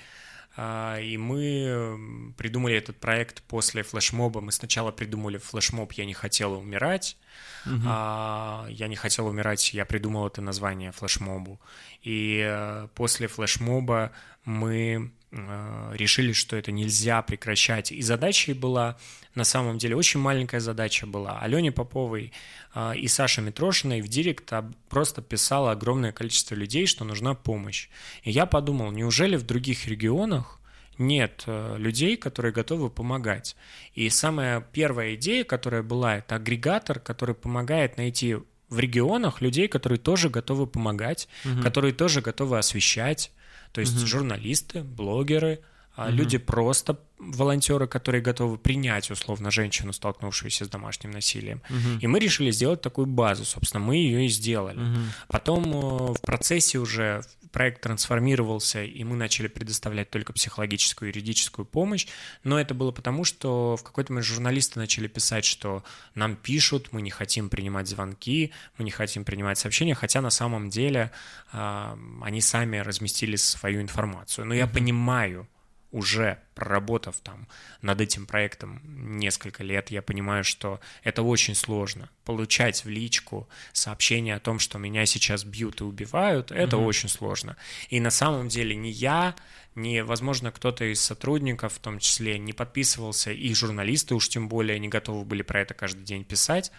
[0.55, 4.43] А, и мы придумали этот проект после флешмоба.
[4.43, 7.17] Мы сначала придумали флешмоб «Я не хотела умирать».
[7.65, 7.85] Угу.
[7.85, 11.61] Я не хотел умирать, я придумал это название флешмобу.
[12.03, 14.11] И э, после флешмоба
[14.45, 17.91] мы решили, что это нельзя прекращать.
[17.91, 18.99] И задачей была,
[19.35, 21.39] на самом деле, очень маленькая задача была.
[21.41, 22.33] Алене Поповой
[22.75, 24.53] э, и Саше Митрошиной в директ
[24.91, 27.89] просто писало огромное количество людей, что нужна помощь.
[28.25, 30.61] И я подумал, неужели в других регионах
[30.99, 33.57] нет э, людей, которые готовы помогать.
[33.95, 38.37] И самая первая идея, которая была, это агрегатор, который помогает найти
[38.69, 41.63] в регионах людей, которые тоже готовы помогать, угу.
[41.63, 43.31] которые тоже готовы освещать,
[43.73, 44.07] то есть угу.
[44.07, 45.61] журналисты, блогеры,
[45.97, 46.09] угу.
[46.11, 51.63] люди просто волонтеры, которые готовы принять условно женщину, столкнувшуюся с домашним насилием.
[51.71, 52.01] Угу.
[52.01, 54.81] И мы решили сделать такую базу, собственно, мы ее и сделали.
[54.81, 54.99] Угу.
[55.29, 57.23] Потом э, в процессе уже
[57.53, 62.07] проект трансформировался, и мы начали предоставлять только психологическую и юридическую помощь,
[62.43, 65.85] но это было потому, что в какой-то момент журналисты начали писать, что
[66.15, 70.71] нам пишут, мы не хотим принимать звонки, мы не хотим принимать сообщения, хотя на самом
[70.71, 71.13] деле
[71.53, 74.47] э, они сами разместили свою информацию.
[74.47, 75.47] Но я понимаю,
[75.93, 77.47] уже проработав там
[77.83, 78.81] над этим проектом
[79.19, 82.09] несколько лет, я понимаю, что это очень сложно.
[82.25, 86.87] Получать в личку сообщение о том, что меня сейчас бьют и убивают, это mm-hmm.
[86.87, 87.57] очень сложно.
[87.91, 89.37] И на самом деле ни я,
[89.75, 94.79] ни, возможно, кто-то из сотрудников в том числе не подписывался, и журналисты уж тем более
[94.79, 96.73] не готовы были про это каждый день писать.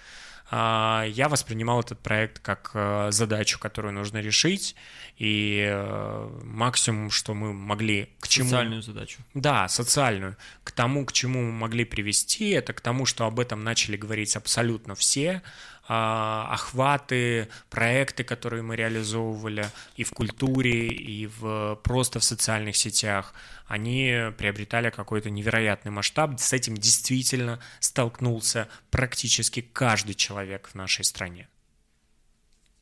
[0.52, 4.76] А, я воспринимал этот проект как э, задачу, которую нужно решить,
[5.18, 8.50] и э, максимум, что мы могли к чему...
[8.50, 9.22] Социальную задачу.
[9.34, 10.38] Да, социальную.
[10.64, 14.36] К тому, к чему мы могли привести, это к тому, что об этом начали говорить
[14.36, 15.42] абсолютно все,
[15.86, 23.34] охваты, проекты, которые мы реализовывали и в культуре, и в, просто в социальных сетях,
[23.68, 26.40] они приобретали какой-то невероятный масштаб.
[26.40, 31.50] С этим действительно столкнулся практически каждый человек в нашей стране.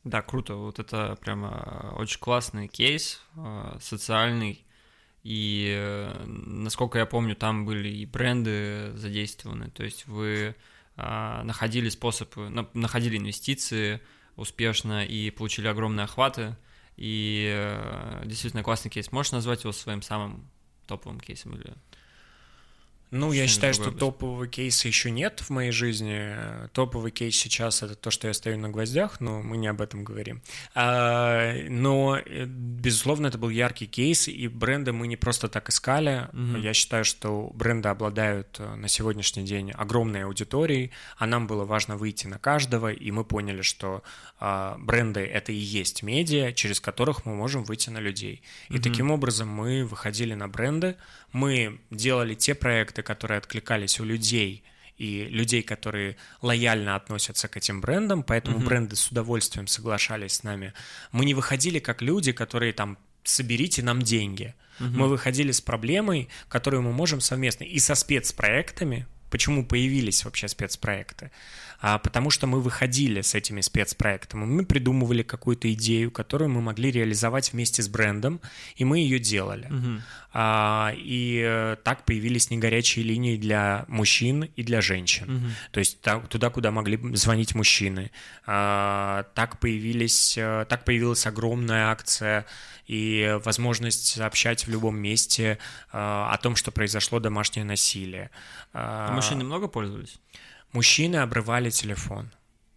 [0.04, 0.54] Да, круто.
[0.54, 4.64] Вот это прямо очень классный кейс, а, социальный.
[5.22, 9.70] И, э, насколько я помню, там были и бренды задействованы.
[9.70, 14.00] То есть вы а, находили способы, находили инвестиции
[14.36, 16.56] успешно и получили огромные охваты.
[16.96, 19.12] И э, действительно классный кейс.
[19.12, 20.50] Можешь назвать его своим самым
[20.86, 21.74] топовым кейсом или
[23.12, 26.34] ну, я считаю, что топового кейса еще нет в моей жизни.
[26.72, 30.02] Топовый кейс сейчас это то, что я стою на гвоздях, но мы не об этом
[30.02, 30.40] говорим.
[30.74, 36.28] А, но, э, безусловно, это был яркий кейс, и бренды мы не просто так искали.
[36.32, 36.56] Угу.
[36.62, 41.98] Я считаю, что бренды обладают э, на сегодняшний день огромной аудиторией, а нам было важно
[41.98, 44.02] выйти на каждого, и мы поняли, что
[44.40, 48.42] а, бренды это и есть медиа, через которых мы можем выйти на людей.
[48.70, 48.82] И угу.
[48.82, 50.96] таким образом мы выходили на бренды,
[51.32, 54.64] мы делали те проекты, которые откликались у людей,
[54.98, 58.64] и людей, которые лояльно относятся к этим брендам, поэтому mm-hmm.
[58.64, 60.74] бренды с удовольствием соглашались с нами.
[61.10, 64.54] Мы не выходили как люди, которые там соберите нам деньги.
[64.80, 64.88] Угу.
[64.88, 69.06] Мы выходили с проблемой, которую мы можем совместно и со спецпроектами.
[69.32, 71.30] Почему появились вообще спецпроекты?
[71.82, 76.92] а, потому что мы выходили с этими спецпроектами, мы придумывали какую-то идею, которую мы могли
[76.92, 78.40] реализовать вместе с брендом,
[78.76, 79.66] и мы ее делали.
[79.66, 80.02] Угу.
[80.34, 85.36] А, и э, так появились негорячие линии для мужчин и для женщин.
[85.36, 85.46] Угу.
[85.72, 88.12] То есть так, туда, куда могли звонить мужчины.
[88.46, 92.46] А, так появились, э, так появилась огромная акция
[92.92, 95.58] и возможность сообщать в любом месте
[95.92, 98.30] а, о том, что произошло домашнее насилие.
[98.74, 100.18] А мужчины много пользовались?
[100.72, 102.30] Мужчины обрывали телефон.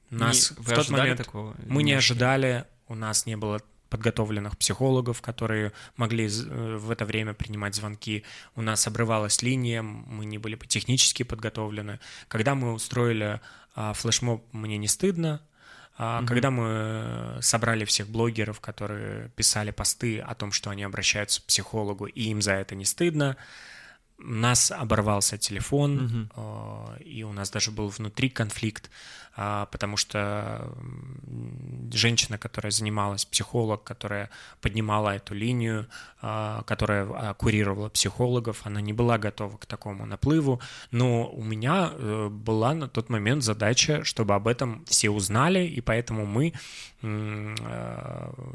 [0.10, 1.54] Нас не, в тот момент такого?
[1.66, 3.60] мы не ожидали, у нас не было
[3.90, 8.24] подготовленных психологов, которые могли э, в это время принимать звонки.
[8.56, 12.00] У нас обрывалась линия, мы не были технически подготовлены.
[12.30, 13.42] Когда мы устроили
[13.76, 15.42] а, флешмоб «Мне не стыдно»,
[15.98, 16.28] а, угу.
[16.28, 22.06] Когда мы собрали всех блогеров, которые писали посты о том, что они обращаются к психологу,
[22.06, 23.38] и им за это не стыдно,
[24.18, 26.94] у нас оборвался телефон, угу.
[27.00, 28.90] и у нас даже был внутри конфликт
[29.36, 30.74] потому что
[31.92, 34.30] женщина, которая занималась, психолог, которая
[34.62, 35.88] поднимала эту линию,
[36.22, 40.60] а, которая а, курировала психологов, она не была готова к такому наплыву,
[40.92, 45.82] но у меня э, была на тот момент задача, чтобы об этом все узнали, и
[45.82, 46.54] поэтому мы,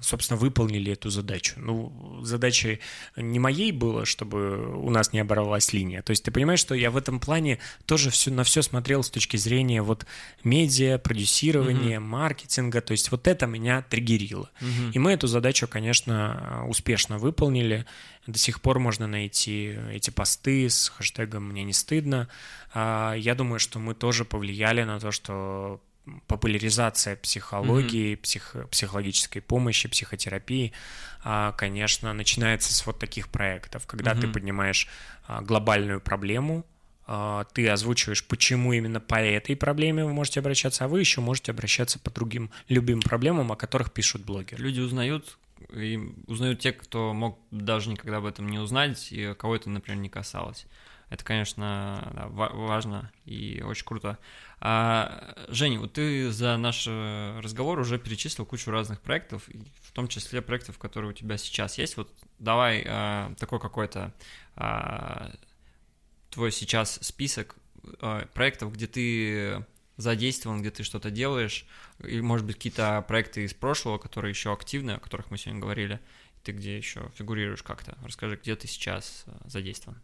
[0.02, 1.54] собственно, выполнили эту задачу.
[1.58, 2.80] Ну, задачей
[3.14, 6.02] не моей было, чтобы у нас не оборвалась линия.
[6.02, 9.10] То есть ты понимаешь, что я в этом плане тоже все, на все смотрел с
[9.10, 10.04] точки зрения вот
[10.42, 12.06] медиа, медиа, продюсирования, угу.
[12.06, 12.80] маркетинга.
[12.80, 14.50] То есть вот это меня триггерило.
[14.60, 14.92] Угу.
[14.92, 17.86] И мы эту задачу, конечно, успешно выполнили.
[18.26, 22.28] До сих пор можно найти эти посты с хэштегом «Мне не стыдно».
[22.72, 25.80] А, я думаю, что мы тоже повлияли на то, что
[26.26, 28.22] популяризация психологии, mm-hmm.
[28.22, 30.72] псих, психологической помощи, психотерапии,
[31.22, 34.20] а, конечно, начинается с вот таких проектов, когда mm-hmm.
[34.20, 34.88] ты поднимаешь
[35.26, 36.64] а, глобальную проблему,
[37.52, 41.98] ты озвучиваешь, почему именно по этой проблеме вы можете обращаться, а вы еще можете обращаться
[41.98, 44.62] по другим любым проблемам, о которых пишут блогеры.
[44.62, 45.36] Люди узнают
[45.74, 50.00] и узнают те, кто мог даже никогда об этом не узнать, и кого это, например,
[50.00, 50.66] не касалось.
[51.10, 54.16] Это, конечно, да, важно и очень круто.
[54.60, 59.48] А, Женя, вот ты за наш разговор уже перечислил кучу разных проектов,
[59.82, 61.96] в том числе проектов, которые у тебя сейчас есть.
[61.96, 62.08] Вот
[62.38, 64.14] давай а, такой какой-то
[64.54, 65.32] а,
[66.30, 67.56] твой сейчас список
[68.00, 69.64] а, проектов, где ты
[69.96, 71.66] задействован, где ты что-то делаешь,
[72.02, 76.00] и, может быть, какие-то проекты из прошлого, которые еще активны, о которых мы сегодня говорили,
[76.42, 77.98] ты где еще фигурируешь как-то.
[78.02, 80.00] Расскажи, где ты сейчас а, задействован.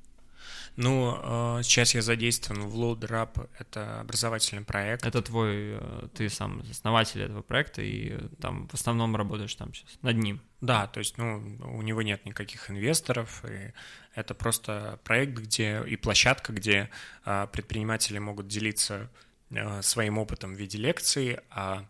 [0.76, 5.06] Ну, э, сейчас я задействован в LoadRap, это образовательный проект.
[5.06, 9.98] Это твой, э, ты сам основатель этого проекта, и там в основном работаешь там сейчас,
[10.02, 10.40] над ним.
[10.60, 13.72] Да, то есть, ну, у него нет никаких инвесторов, и
[14.14, 16.90] это просто проект, где и площадка, где
[17.24, 19.10] э, предприниматели могут делиться
[19.80, 21.86] своим опытом в виде лекций, а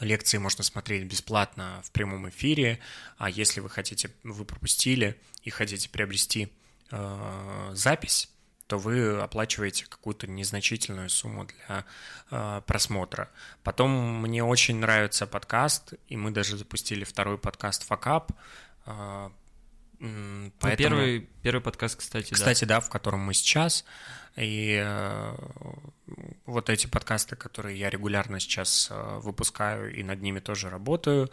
[0.00, 2.80] Лекции можно смотреть бесплатно в прямом эфире,
[3.16, 6.52] а если вы хотите, вы пропустили и хотите приобрести
[6.90, 8.30] э, запись,
[8.66, 11.84] то вы оплачиваете какую-то незначительную сумму для
[12.30, 13.30] э, просмотра.
[13.62, 18.32] Потом мне очень нравится подкаст, и мы даже запустили второй подкаст «Факап».
[18.86, 19.30] Э,
[19.98, 20.76] поэтому...
[20.76, 22.76] первый, первый подкаст, кстати, Кстати, да.
[22.76, 23.84] да, в котором мы сейчас.
[24.36, 25.34] И э,
[26.44, 31.30] вот эти подкасты, которые я регулярно сейчас э, выпускаю и над ними тоже работаю.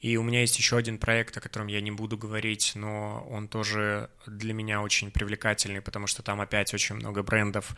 [0.00, 3.48] И у меня есть еще один проект, о котором я не буду говорить, но он
[3.48, 7.74] тоже для меня очень привлекательный, потому что там опять очень много брендов,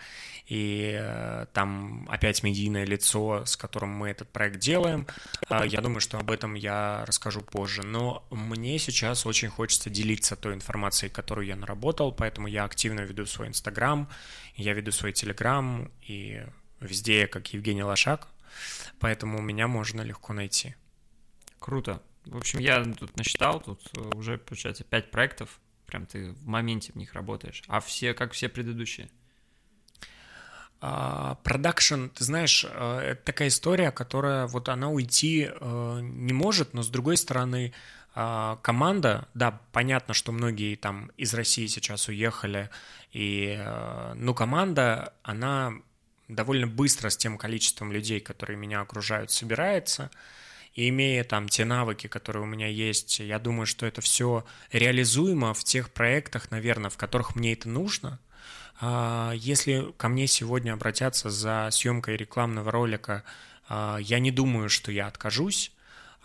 [0.47, 5.07] и э, там опять медийное лицо, с которым мы этот проект делаем.
[5.49, 7.83] А я думаю, что об этом я расскажу позже.
[7.83, 13.25] Но мне сейчас очень хочется делиться той информацией, которую я наработал, поэтому я активно веду
[13.27, 14.09] свой Инстаграм,
[14.57, 16.43] я веду свой Телеграм, и
[16.81, 18.29] везде я как Евгений Лошак,
[18.99, 20.75] поэтому меня можно легко найти.
[21.59, 22.03] Круто.
[22.25, 23.81] В общем, я тут насчитал, тут
[24.15, 28.49] уже, получается, пять проектов, прям ты в моменте в них работаешь, а все, как все
[28.49, 29.09] предыдущие?
[30.81, 36.75] А, продакшн, ты знаешь, э, это такая история, которая вот она уйти э, не может,
[36.75, 37.73] но с другой стороны,
[38.17, 42.71] команда, да, понятно, что многие там из России сейчас уехали,
[43.13, 43.63] и,
[44.15, 45.75] ну, команда, она
[46.29, 50.11] довольно быстро с тем количеством людей, которые меня окружают, собирается,
[50.75, 55.55] и имея там те навыки, которые у меня есть, я думаю, что это все реализуемо
[55.55, 58.19] в тех проектах, наверное, в которых мне это нужно.
[58.79, 63.25] А, если ко мне сегодня обратятся за съемкой рекламного ролика,
[63.69, 65.76] а, я не думаю, что я откажусь, а,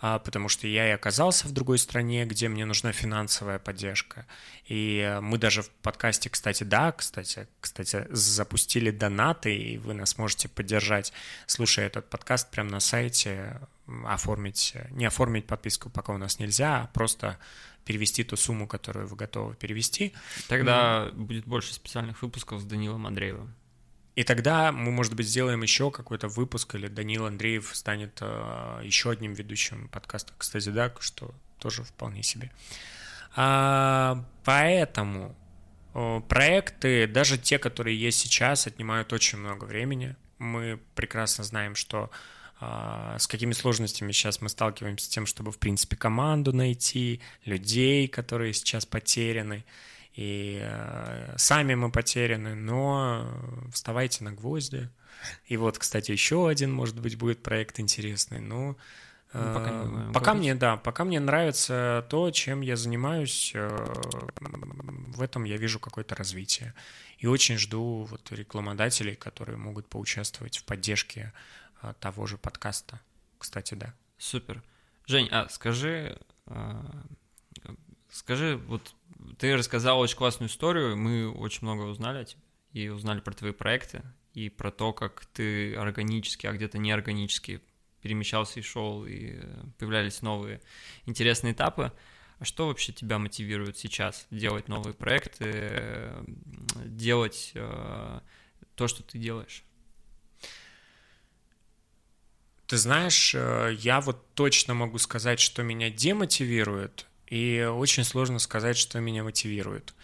[0.02, 4.26] потому что я и оказался в другой стране, где мне нужна финансовая поддержка.
[4.66, 10.48] И мы даже в подкасте, кстати, да, кстати, кстати, запустили донаты, и вы нас можете
[10.48, 11.12] поддержать,
[11.46, 13.60] слушая этот подкаст прямо на сайте,
[14.04, 17.38] оформить, не оформить подписку пока у нас нельзя, а просто
[17.84, 20.12] перевести ту сумму, которую вы готовы перевести.
[20.48, 21.12] Тогда mm.
[21.12, 23.54] будет больше специальных выпусков с Данилом Андреевым.
[24.14, 29.10] И тогда мы, может быть, сделаем еще какой-то выпуск, или Данил Андреев станет э, еще
[29.10, 32.50] одним ведущим подкаста, кстати, да, что тоже вполне себе.
[33.34, 35.34] А, поэтому
[35.94, 40.14] э, проекты, даже те, которые есть сейчас, отнимают очень много времени.
[40.38, 42.10] Мы прекрасно знаем, что
[42.60, 48.08] э, с какими сложностями сейчас мы сталкиваемся с тем, чтобы, в принципе, команду найти, людей,
[48.08, 49.64] которые сейчас потеряны
[50.14, 53.26] и э, сами мы потеряны, но
[53.72, 54.90] вставайте на гвозди.
[55.46, 58.40] И вот, кстати, еще один, может быть, будет проект интересный.
[58.40, 58.76] Но ну,
[59.34, 63.94] ну, пока, не пока мне, да, пока мне нравится то, чем я занимаюсь, э,
[64.40, 66.74] в этом я вижу какое-то развитие.
[67.18, 71.32] И очень жду вот рекламодателей, которые могут поучаствовать в поддержке
[71.80, 73.00] э, того же подкаста.
[73.38, 73.94] Кстати, да.
[74.18, 74.62] Супер.
[75.06, 76.18] Жень, а скажи,
[78.12, 78.94] скажи, вот
[79.38, 82.42] ты рассказал очень классную историю, мы очень много узнали о тебе
[82.72, 84.02] и узнали про твои проекты,
[84.34, 87.60] и про то, как ты органически, а где-то неорганически
[88.00, 89.40] перемещался и шел, и
[89.78, 90.60] появлялись новые
[91.06, 91.92] интересные этапы.
[92.38, 96.12] А что вообще тебя мотивирует сейчас делать новые проекты,
[96.84, 98.20] делать э,
[98.74, 99.64] то, что ты делаешь?
[102.66, 108.76] Ты знаешь, э, я вот точно могу сказать, что меня демотивирует, и очень сложно сказать,
[108.76, 109.94] что меня мотивирует.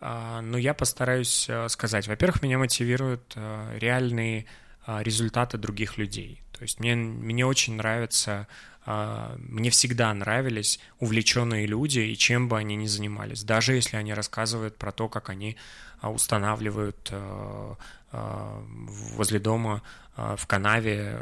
[0.00, 2.08] А, но я постараюсь э, сказать.
[2.08, 4.46] Во-первых, меня мотивируют э, реальные
[4.86, 6.42] а, результаты других людей.
[6.52, 8.48] То есть мне, мне очень нравится,
[8.86, 14.14] а, мне всегда нравились увлеченные люди, и чем бы они ни занимались, даже если они
[14.14, 15.58] рассказывают про то, как они
[16.00, 17.74] устанавливают э,
[18.10, 19.82] возле дома
[20.16, 21.20] в канаве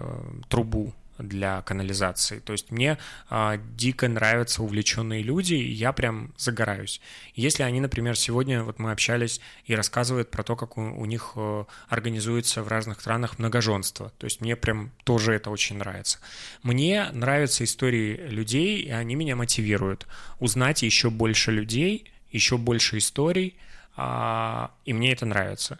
[0.49, 2.39] трубу для канализации.
[2.39, 2.99] То есть мне
[3.31, 7.01] э, дико нравятся увлеченные люди, и я прям загораюсь.
[7.35, 11.33] Если они, например, сегодня вот мы общались и рассказывают про то, как у, у них
[11.37, 14.13] э, организуется в разных странах многоженство.
[14.19, 16.19] То есть мне прям тоже это очень нравится.
[16.63, 20.07] Мне нравятся истории людей, и они меня мотивируют
[20.39, 23.57] узнать еще больше людей, еще больше историй,
[23.97, 25.79] э, и мне это нравится.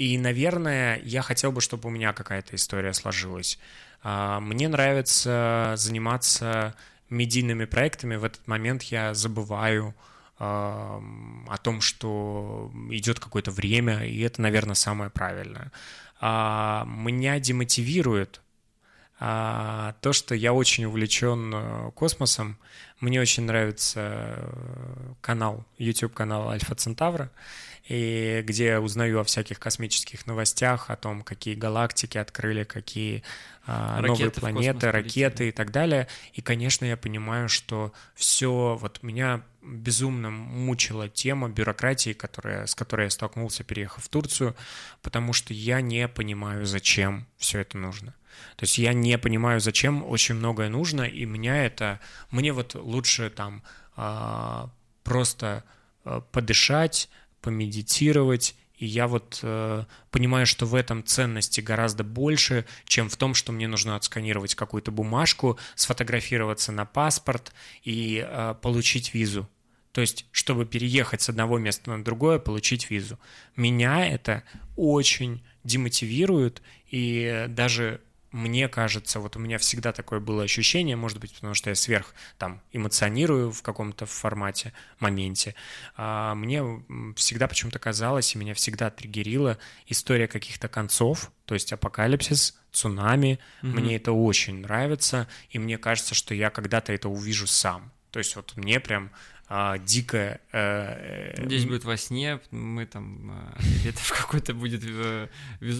[0.00, 3.58] И, наверное, я хотел бы, чтобы у меня какая-то история сложилась.
[4.02, 6.74] А, мне нравится заниматься
[7.10, 8.16] медийными проектами.
[8.16, 9.94] В этот момент я забываю
[10.38, 11.02] а,
[11.46, 15.70] о том, что идет какое-то время, и это, наверное, самое правильное.
[16.18, 18.40] А, меня демотивирует
[19.18, 22.56] то, что я очень увлечен космосом.
[23.00, 27.30] Мне очень нравится э, канал, YouTube-канал Альфа Центавра
[27.90, 33.24] и где узнаю о всяких космических новостях, о том, какие галактики открыли, какие
[33.66, 36.06] а, новые планеты, ракеты и так далее.
[36.32, 43.06] И, конечно, я понимаю, что все, вот меня безумно мучила тема бюрократии, которая, с которой
[43.06, 44.54] я столкнулся, переехав в Турцию,
[45.02, 48.14] потому что я не понимаю, зачем все это нужно.
[48.54, 51.98] То есть я не понимаю, зачем очень многое нужно, и меня это...
[52.30, 53.64] Мне вот лучше там
[53.96, 54.70] а,
[55.02, 55.64] просто
[56.04, 57.10] а, подышать,
[57.40, 63.34] помедитировать, и я вот э, понимаю, что в этом ценности гораздо больше, чем в том,
[63.34, 67.52] что мне нужно отсканировать какую-то бумажку, сфотографироваться на паспорт
[67.84, 69.46] и э, получить визу.
[69.92, 73.18] То есть, чтобы переехать с одного места на другое, получить визу.
[73.54, 74.44] Меня это
[74.76, 78.00] очень демотивирует, и даже
[78.32, 82.14] мне кажется, вот у меня всегда такое было ощущение, может быть, потому что я сверх
[82.38, 85.54] там эмоционирую в каком-то формате, моменте,
[85.96, 86.62] а мне
[87.16, 93.66] всегда почему-то казалось, и меня всегда триггерила история каких-то концов, то есть апокалипсис, цунами, mm-hmm.
[93.66, 97.92] мне это очень нравится, и мне кажется, что я когда-то это увижу сам.
[98.12, 99.10] То есть вот мне прям
[99.52, 100.40] а, дикая...
[100.52, 103.32] Э, Здесь будет во сне, мы там...
[103.56, 105.26] Э, это в какой-то будет э,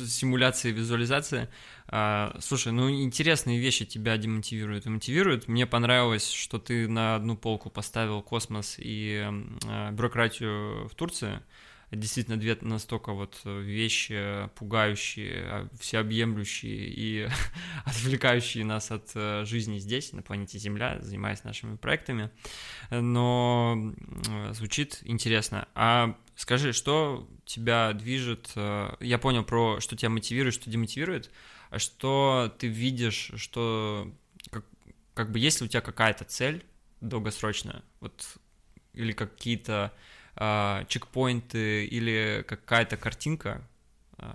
[0.09, 1.49] симуляция, визуализация.
[1.87, 5.47] А, слушай, ну интересные вещи тебя демотивируют и мотивируют.
[5.47, 9.25] Мне понравилось, что ты на одну полку поставил космос и
[9.69, 11.41] э, бюрократию в Турции
[11.91, 17.29] действительно две настолько вот вещи пугающие, а, всеобъемлющие и
[17.85, 22.31] отвлекающие нас от э, жизни здесь, на планете Земля, занимаясь нашими проектами.
[22.91, 23.95] Но
[24.53, 25.69] звучит интересно.
[25.75, 28.53] А скажи, что тебя движет?
[28.55, 31.31] Э, я понял про, что тебя мотивирует, что демотивирует,
[31.71, 34.13] а что ты видишь, что
[34.51, 34.65] как,
[35.15, 36.65] как бы есть ли у тебя какая-то цель
[37.01, 38.37] долгосрочная, вот
[38.93, 39.93] или какие-то
[40.37, 43.67] э, чекпоинты или какая-то картинка
[44.19, 44.35] э,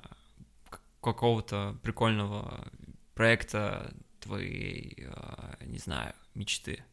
[1.01, 2.67] какого-то прикольного
[3.13, 6.83] проекта твоей, э, не знаю, мечты?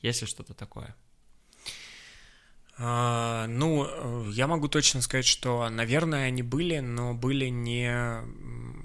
[0.00, 0.94] Есть ли что-то такое?
[2.80, 8.22] А, ну, я могу точно сказать, что, наверное, они были, но были не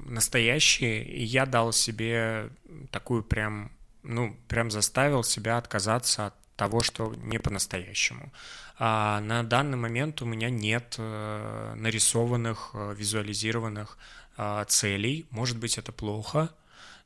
[0.09, 2.49] настоящие, и я дал себе
[2.91, 3.71] такую прям,
[4.01, 8.31] ну, прям заставил себя отказаться от того, что не по-настоящему.
[8.79, 13.97] А на данный момент у меня нет э, нарисованных, э, визуализированных
[14.37, 15.25] э, целей.
[15.29, 16.49] Может быть, это плохо,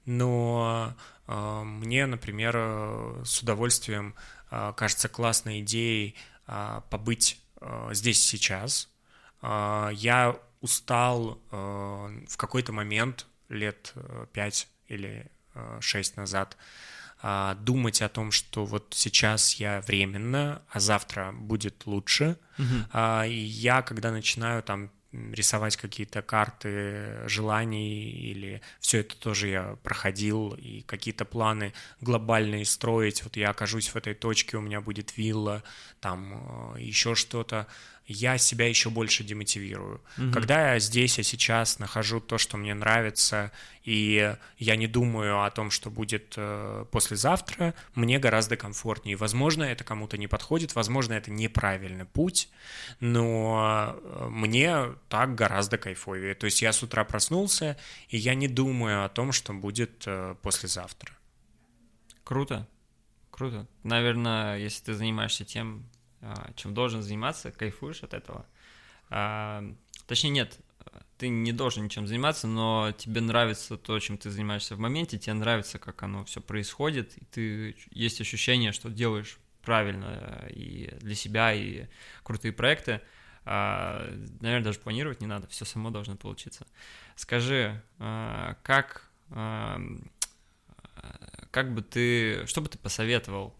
[0.05, 0.93] но
[1.27, 2.55] мне, например,
[3.25, 4.15] с удовольствием
[4.49, 6.15] кажется классной идеей
[6.89, 7.41] побыть
[7.91, 8.87] здесь сейчас.
[9.41, 13.93] Я устал в какой-то момент лет
[14.31, 15.29] пять или
[15.81, 16.55] шесть назад
[17.21, 22.37] а, думать о том, что вот сейчас я временно, а завтра будет лучше.
[22.57, 22.99] Угу.
[23.27, 30.53] И я, когда начинаю там рисовать какие-то карты желаний или все это тоже я проходил
[30.53, 33.23] и какие-то планы глобальные строить.
[33.23, 35.63] Вот я окажусь в этой точке, у меня будет вилла,
[35.99, 37.67] там э, еще что-то
[38.07, 40.01] я себя еще больше демотивирую.
[40.17, 40.31] Угу.
[40.31, 43.51] Когда я здесь, я сейчас нахожу то, что мне нравится,
[43.83, 49.17] и я не думаю о том, что будет э, послезавтра, мне гораздо комфортнее.
[49.17, 52.49] Возможно, это кому-то не подходит, возможно, это неправильный путь,
[53.01, 56.33] но э, мне так гораздо кайфовее.
[56.33, 57.77] То есть я с утра проснулся,
[58.07, 61.11] и я не думаю о том, что будет э, послезавтра.
[62.23, 62.67] Круто,
[63.31, 63.67] круто.
[63.83, 65.85] Наверное, если ты занимаешься тем,
[66.55, 68.45] чем должен заниматься, кайфуешь от этого.
[69.09, 69.63] А,
[70.07, 70.59] точнее, нет,
[71.17, 75.33] ты не должен ничем заниматься, но тебе нравится то, чем ты занимаешься в моменте, тебе
[75.33, 81.53] нравится, как оно все происходит, и ты есть ощущение, что делаешь правильно и для себя,
[81.53, 81.87] и
[82.23, 83.01] крутые проекты.
[83.45, 84.07] А,
[84.41, 86.67] наверное, даже планировать не надо, все само должно получиться.
[87.15, 89.09] Скажи, как
[91.51, 93.55] как бы ты, что бы ты посоветовал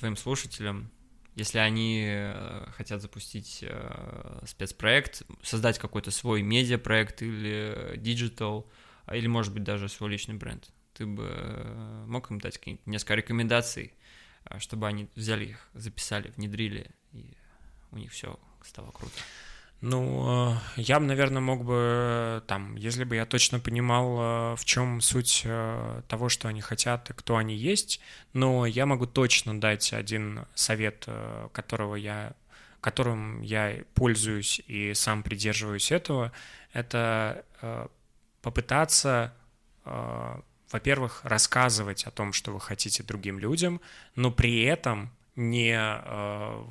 [0.00, 0.90] твоим слушателям,
[1.36, 8.68] если они э, хотят запустить э, спецпроект, создать какой-то свой медиапроект или диджитал,
[9.06, 10.68] а, или, может быть, даже свой личный бренд?
[10.94, 13.94] Ты бы э, мог им дать несколько рекомендаций,
[14.58, 17.36] чтобы они взяли их, записали, внедрили, и
[17.92, 19.14] у них все стало круто?
[19.80, 24.64] Ну, э, я бы, наверное, мог бы, там, если бы я точно понимал, э, в
[24.66, 28.00] чем суть э, того, что они хотят и кто они есть,
[28.34, 31.08] но я могу точно дать один совет,
[31.52, 32.34] которого я,
[32.82, 36.32] которым я пользуюсь и сам придерживаюсь этого,
[36.72, 37.44] это
[38.42, 39.34] попытаться,
[39.84, 43.80] во-первых, рассказывать о том, что вы хотите другим людям,
[44.14, 45.76] но при этом не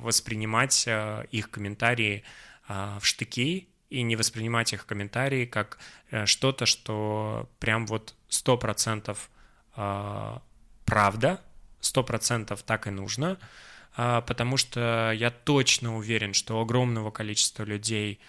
[0.00, 0.88] воспринимать
[1.30, 2.24] их комментарии
[2.70, 5.78] в штыки и не воспринимать их комментарии как
[6.10, 9.28] э, что-то, что прям вот сто процентов
[9.74, 10.42] а,
[10.84, 11.40] правда,
[11.80, 13.38] сто процентов так и нужно,
[13.96, 18.20] а, потому что я точно уверен, что у огромного количества людей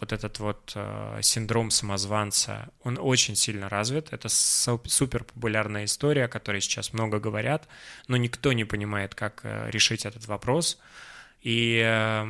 [0.00, 0.76] вот этот вот
[1.22, 4.12] синдром самозванца, он очень сильно развит.
[4.12, 7.66] Это супер популярная история, о которой сейчас много говорят,
[8.06, 10.78] но никто не понимает, как э, решить этот вопрос.
[11.40, 12.26] И э,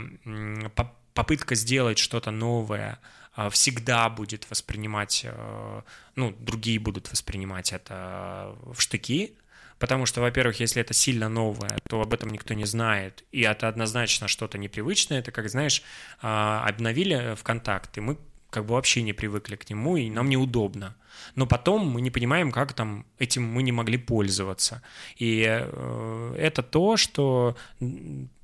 [1.19, 3.01] попытка сделать что-то новое
[3.35, 5.83] а, всегда будет воспринимать, э,
[6.15, 9.35] ну, другие будут воспринимать это в штыки,
[9.81, 13.67] потому что, во-первых, если это сильно новое, то об этом никто не знает, и это
[13.67, 15.83] однозначно что-то непривычное, это, как, знаешь,
[16.23, 18.17] а, обновили ВКонтакт, и мы
[18.51, 20.95] как бы вообще не привыкли к нему, и нам неудобно.
[21.35, 24.83] Но потом мы не понимаем, как там этим мы не могли пользоваться.
[25.17, 27.57] И э, это то, что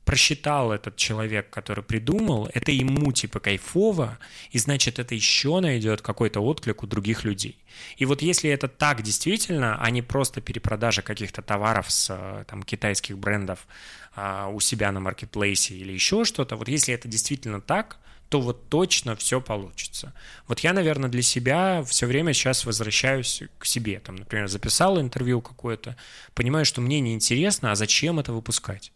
[0.04, 4.18] просчитал этот человек, который придумал, это ему типа кайфово,
[4.50, 7.58] и значит это еще найдет какой-то отклик у других людей.
[7.96, 12.62] И вот если это так действительно, а не просто перепродажа каких-то товаров с э, там,
[12.62, 13.66] китайских брендов
[14.14, 17.98] а, у себя на маркетплейсе или еще что-то, вот если это действительно так,
[18.28, 20.12] то вот точно все получится.
[20.48, 24.00] Вот я, наверное, для себя все время сейчас возвращаюсь к себе.
[24.00, 25.96] Там, например, записал интервью какое-то,
[26.34, 28.92] понимаю, что мне неинтересно, а зачем это выпускать?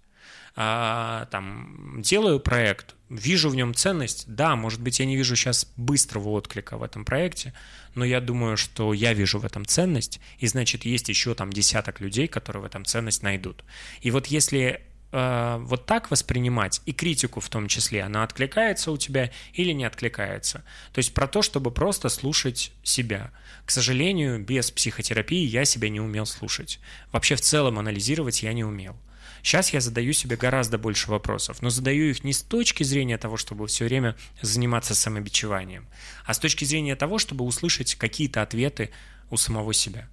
[0.56, 5.70] А, там, делаю проект, вижу в нем ценность, да, может быть, я не вижу сейчас
[5.76, 7.54] быстрого отклика в этом проекте,
[7.94, 12.00] но я думаю, что я вижу в этом ценность, и значит, есть еще там десяток
[12.00, 13.64] людей, которые в этом ценность найдут.
[14.02, 18.96] И вот если э, вот так воспринимать, и критику в том числе, она откликается у
[18.96, 20.64] тебя или не откликается.
[20.92, 23.32] То есть про то, чтобы просто слушать себя.
[23.64, 26.80] К сожалению, без психотерапии я себя не умел слушать.
[27.12, 28.96] Вообще в целом анализировать я не умел.
[29.42, 33.36] Сейчас я задаю себе гораздо больше вопросов, но задаю их не с точки зрения того,
[33.36, 35.86] чтобы все время заниматься самобичеванием,
[36.24, 38.90] а с точки зрения того, чтобы услышать какие-то ответы
[39.30, 40.08] у самого себя.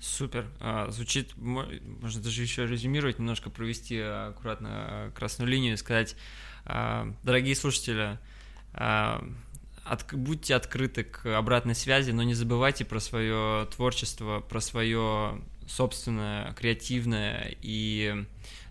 [0.00, 0.46] Супер.
[0.60, 6.16] А, звучит, можно даже еще резюмировать, немножко провести аккуратно а, красную линию и сказать,
[6.64, 8.18] а, дорогие слушатели,
[8.72, 16.52] от, будьте открыты к обратной связи, но не забывайте про свое творчество, про свое собственное,
[16.54, 18.24] креативное, и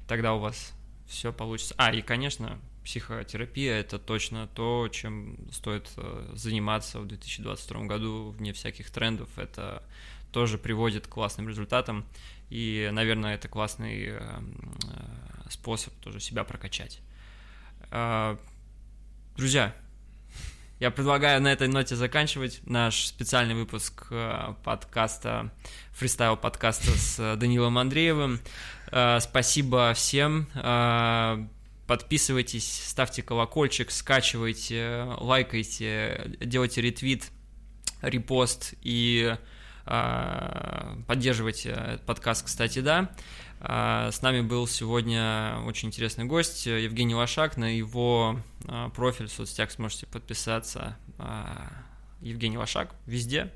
[0.08, 0.74] тогда у вас
[1.08, 1.74] все получится.
[1.78, 8.52] А, и, конечно, психотерапия– это точно то, чем стоит э, заниматься в 2022 году, вне
[8.54, 9.30] всяких трендов.
[9.38, 9.84] Это
[10.32, 12.06] тоже приводит к классным результатам,
[12.50, 17.00] и, наверное, это классный э, э, способ тоже себя прокачать.
[19.36, 19.74] Друзья,
[20.80, 25.52] я предлагаю на этой ноте заканчивать наш специальный выпуск э, подкаста,
[25.92, 28.40] фристайл подкаста с э, Данилом Андреевым.
[28.92, 30.48] Э, спасибо всем.
[31.86, 37.32] Подписывайтесь, ставьте колокольчик, скачивайте, лайкайте, делайте ретвит,
[38.02, 39.36] репост и
[41.08, 43.10] поддерживайте подкаст, кстати, да.
[43.62, 47.58] А, с нами был сегодня очень интересный гость Евгений Лошак.
[47.58, 50.96] На его а, профиль в соцсетях сможете подписаться.
[51.18, 51.72] А,
[52.22, 53.52] Евгений Лошак везде.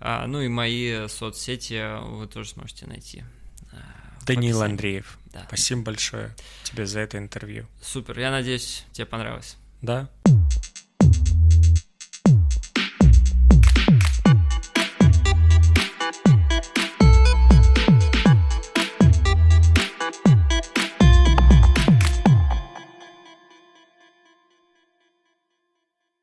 [0.00, 3.22] Ну и мои соцсети вы тоже сможете найти.
[4.26, 5.18] Данил Андреев.
[5.26, 5.44] Да.
[5.46, 7.66] Спасибо большое тебе за это интервью.
[7.82, 8.18] Супер.
[8.18, 9.56] Я надеюсь, тебе понравилось.
[9.82, 10.08] Да.